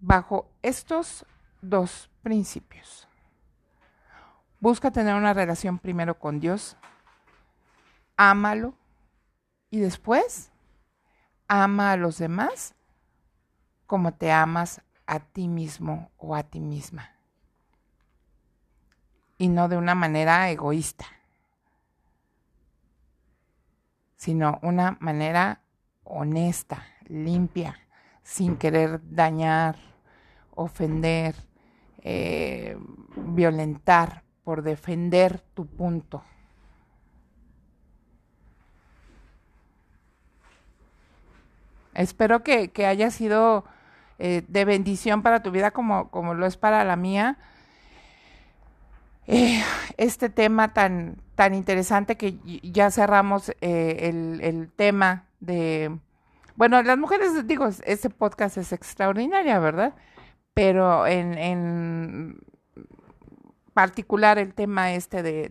bajo 0.00 0.50
estos 0.62 1.24
dos 1.62 2.10
principios. 2.22 3.06
Busca 4.58 4.90
tener 4.90 5.14
una 5.14 5.32
relación 5.32 5.78
primero 5.78 6.18
con 6.18 6.40
Dios, 6.40 6.76
ámalo 8.16 8.74
y 9.70 9.78
después 9.78 10.50
ama 11.46 11.92
a 11.92 11.96
los 11.96 12.18
demás 12.18 12.74
como 13.86 14.12
te 14.12 14.32
amas 14.32 14.82
a 15.06 15.20
ti 15.20 15.46
mismo 15.46 16.10
o 16.18 16.34
a 16.34 16.42
ti 16.42 16.58
misma. 16.58 17.12
Y 19.38 19.46
no 19.46 19.68
de 19.68 19.76
una 19.76 19.94
manera 19.94 20.50
egoísta, 20.50 21.06
sino 24.16 24.58
una 24.62 24.96
manera 24.98 25.62
honesta, 26.02 26.84
limpia, 27.08 27.78
sin 28.22 28.56
querer 28.56 29.00
dañar, 29.10 29.76
ofender, 30.54 31.34
eh, 32.02 32.76
violentar 33.16 34.22
por 34.44 34.62
defender 34.62 35.40
tu 35.54 35.66
punto. 35.66 36.22
Espero 41.94 42.44
que, 42.44 42.70
haya 42.86 43.10
sido 43.10 43.64
eh, 44.18 44.44
de 44.46 44.64
bendición 44.64 45.22
para 45.22 45.42
tu 45.42 45.50
vida 45.50 45.72
como, 45.72 46.10
como 46.10 46.34
lo 46.34 46.46
es 46.46 46.56
para 46.56 46.84
la 46.84 46.96
mía. 46.96 47.38
Eh, 49.26 49.62
este 49.96 50.28
tema 50.28 50.72
tan, 50.72 51.20
tan 51.34 51.54
interesante 51.54 52.16
que 52.16 52.38
ya 52.62 52.90
cerramos 52.90 53.52
el, 53.60 54.40
el 54.42 54.70
tema 54.70 55.24
de 55.40 55.98
bueno, 56.58 56.82
las 56.82 56.98
mujeres, 56.98 57.46
digo, 57.46 57.68
ese 57.84 58.10
podcast 58.10 58.56
es 58.56 58.72
extraordinaria, 58.72 59.60
¿verdad? 59.60 59.94
Pero 60.54 61.06
en, 61.06 61.38
en 61.38 62.40
particular 63.74 64.40
el 64.40 64.54
tema 64.54 64.92
este 64.92 65.22
de, 65.22 65.50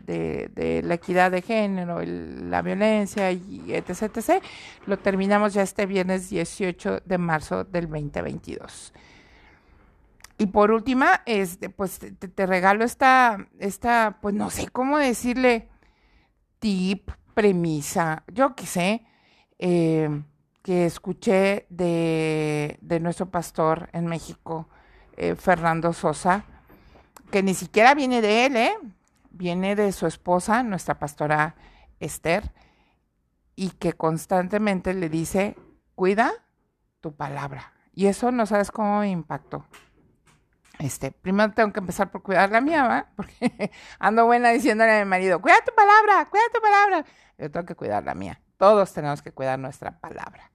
de, 0.54 0.82
la 0.84 0.96
equidad 0.96 1.32
de 1.32 1.42
género, 1.42 2.02
la 2.04 2.62
violencia 2.62 3.32
y 3.32 3.74
etc, 3.74 4.18
etc, 4.18 4.44
lo 4.86 5.00
terminamos 5.00 5.54
ya 5.54 5.62
este 5.62 5.86
viernes 5.86 6.30
18 6.30 7.04
de 7.06 7.18
marzo 7.18 7.64
del 7.64 7.86
2022. 7.86 8.92
Y 10.40 10.48
por 10.48 10.72
última, 10.72 11.22
este, 11.26 11.70
pues 11.70 12.00
te, 12.00 12.12
te, 12.12 12.46
regalo 12.46 12.84
esta, 12.84 13.48
esta, 13.60 14.18
pues 14.22 14.36
no 14.36 14.50
sé 14.50 14.68
cómo 14.68 14.98
decirle, 14.98 15.70
tip, 16.60 17.12
premisa, 17.34 18.26
yo 18.28 18.56
qué 18.56 18.66
sé, 18.66 19.06
eh, 19.58 20.10
que 20.68 20.86
escuché 20.86 21.66
de, 21.70 22.78
nuestro 23.00 23.28
pastor 23.28 23.90
en 23.94 24.06
México, 24.06 24.68
eh, 25.16 25.36
Fernando 25.36 25.94
Sosa, 25.94 26.44
que 27.32 27.42
ni 27.42 27.54
siquiera 27.54 27.96
viene 27.96 28.22
de 28.22 28.46
él, 28.46 28.58
¿eh? 28.58 28.78
viene 29.30 29.78
de 29.78 29.94
su 29.94 30.08
esposa, 30.08 30.64
nuestra 30.64 31.00
pastora 31.00 31.56
Esther, 32.02 32.52
y 33.56 33.70
que 33.70 33.94
constantemente 33.94 34.94
le 34.94 35.08
dice, 35.08 35.56
cuida 35.96 36.34
tu 37.00 37.16
palabra. 37.16 37.72
Y 37.94 38.08
eso 38.08 38.34
no 38.34 38.46
sabes 38.46 38.70
cómo 38.70 39.00
me 39.00 39.10
impactó. 39.10 39.66
Este, 40.80 41.14
primero 41.14 41.54
tengo 41.54 41.72
que 41.72 41.80
empezar 41.80 42.12
por 42.12 42.24
cuidar 42.24 42.52
la 42.52 42.60
mía, 42.60 42.86
¿va? 42.86 43.08
Porque 43.16 43.72
ando 44.00 44.26
buena 44.26 44.50
diciéndole 44.50 45.00
a 45.00 45.06
mi 45.06 45.10
marido, 45.10 45.42
cuida 45.42 45.56
tu 45.66 45.74
palabra, 45.74 46.30
cuida 46.30 46.44
tu 46.54 46.60
palabra. 46.60 47.06
Yo 47.38 47.50
tengo 47.50 47.66
que 47.66 47.76
cuidar 47.76 48.04
la 48.04 48.16
mía. 48.16 48.42
Todos 48.58 48.92
tenemos 48.92 49.22
que 49.22 49.32
cuidar 49.32 49.58
nuestra 49.60 49.98
palabra. 49.98 50.52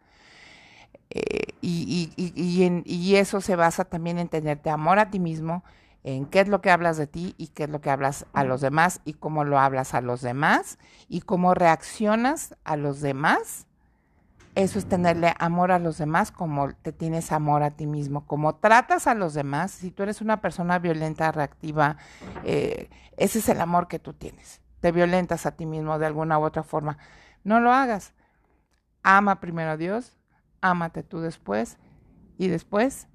Eh, 1.14 1.52
y, 1.60 2.10
y, 2.16 3.16
eso 3.16 3.42
se 3.42 3.54
basa 3.54 3.84
también 3.84 4.18
en 4.18 4.28
tenerte 4.28 4.70
amor 4.70 4.98
a 4.98 5.10
ti 5.10 5.18
mismo, 5.18 5.62
en 6.04 6.24
qué 6.24 6.40
es 6.40 6.48
lo 6.48 6.62
que 6.62 6.70
hablas 6.70 6.96
de 6.96 7.06
ti 7.06 7.34
y 7.36 7.48
qué 7.48 7.64
es 7.64 7.70
lo 7.70 7.82
que 7.82 7.90
hablas 7.90 8.24
a 8.32 8.44
los 8.44 8.62
demás 8.62 9.02
y 9.04 9.12
cómo 9.12 9.44
lo 9.44 9.58
hablas 9.58 9.92
a 9.92 10.00
los 10.00 10.22
demás 10.22 10.78
y 11.08 11.20
cómo 11.20 11.52
reaccionas 11.52 12.56
a 12.64 12.76
los 12.76 13.02
demás. 13.02 13.66
Eso 14.54 14.78
es 14.78 14.86
tenerle 14.86 15.34
amor 15.38 15.70
a 15.70 15.78
los 15.78 15.98
demás 15.98 16.32
como 16.32 16.72
te 16.72 16.92
tienes 16.92 17.30
amor 17.30 17.62
a 17.62 17.70
ti 17.70 17.86
mismo, 17.86 18.26
como 18.26 18.54
tratas 18.54 19.06
a 19.06 19.14
los 19.14 19.34
demás. 19.34 19.70
Si 19.70 19.90
tú 19.90 20.04
eres 20.04 20.22
una 20.22 20.40
persona 20.40 20.78
violenta, 20.78 21.30
reactiva, 21.30 21.98
eh, 22.44 22.88
ese 23.18 23.40
es 23.40 23.48
el 23.50 23.60
amor 23.60 23.86
que 23.86 23.98
tú 23.98 24.14
tienes. 24.14 24.62
Te 24.80 24.92
violentas 24.92 25.44
a 25.44 25.52
ti 25.52 25.66
mismo 25.66 25.98
de 25.98 26.06
alguna 26.06 26.38
u 26.38 26.44
otra 26.44 26.62
forma. 26.62 26.96
No 27.44 27.60
lo 27.60 27.70
hagas. 27.70 28.14
Ama 29.02 29.40
primero 29.40 29.72
a 29.72 29.76
Dios, 29.76 30.16
ámate 30.62 31.02
tú 31.02 31.20
después 31.20 31.76
y 32.38 32.48
después 32.48 33.08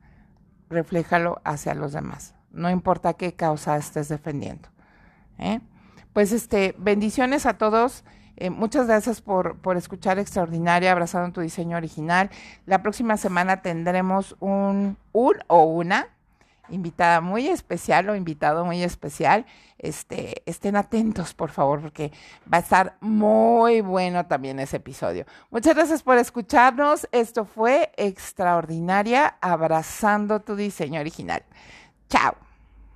refléjalo 0.69 1.41
hacia 1.43 1.73
los 1.73 1.93
demás. 1.93 2.35
No 2.51 2.69
importa 2.69 3.13
qué 3.13 3.33
causa 3.33 3.77
estés 3.77 4.09
defendiendo. 4.09 4.69
¿eh? 5.39 5.59
Pues 6.13 6.31
este, 6.31 6.75
bendiciones 6.77 7.45
a 7.45 7.57
todos. 7.57 8.03
Eh, 8.35 8.51
muchas 8.51 8.85
gracias 8.85 9.21
por, 9.21 9.57
por, 9.57 9.77
escuchar 9.77 10.19
Extraordinaria, 10.19 10.91
abrazando 10.91 11.33
tu 11.33 11.41
diseño 11.41 11.77
original. 11.77 12.29
La 12.65 12.83
próxima 12.83 13.17
semana 13.17 13.61
tendremos 13.63 14.35
un, 14.39 14.97
un 15.11 15.35
o 15.47 15.63
una 15.63 16.07
invitada 16.69 17.21
muy 17.21 17.47
especial 17.47 18.09
o 18.09 18.15
invitado 18.15 18.65
muy 18.65 18.83
especial. 18.83 19.45
Este, 19.77 20.41
estén 20.45 20.75
atentos, 20.75 21.33
por 21.33 21.51
favor, 21.51 21.81
porque 21.81 22.11
va 22.51 22.57
a 22.57 22.61
estar 22.61 22.97
muy 22.99 23.81
bueno 23.81 24.25
también 24.25 24.59
ese 24.59 24.77
episodio. 24.77 25.25
Muchas 25.51 25.75
gracias 25.75 26.03
por 26.03 26.17
escucharnos. 26.17 27.07
Esto 27.11 27.45
fue 27.45 27.91
Extraordinaria, 27.97 29.37
abrazando 29.41 30.41
tu 30.41 30.55
diseño 30.55 30.99
original. 30.99 31.43
Chao. 32.09 32.46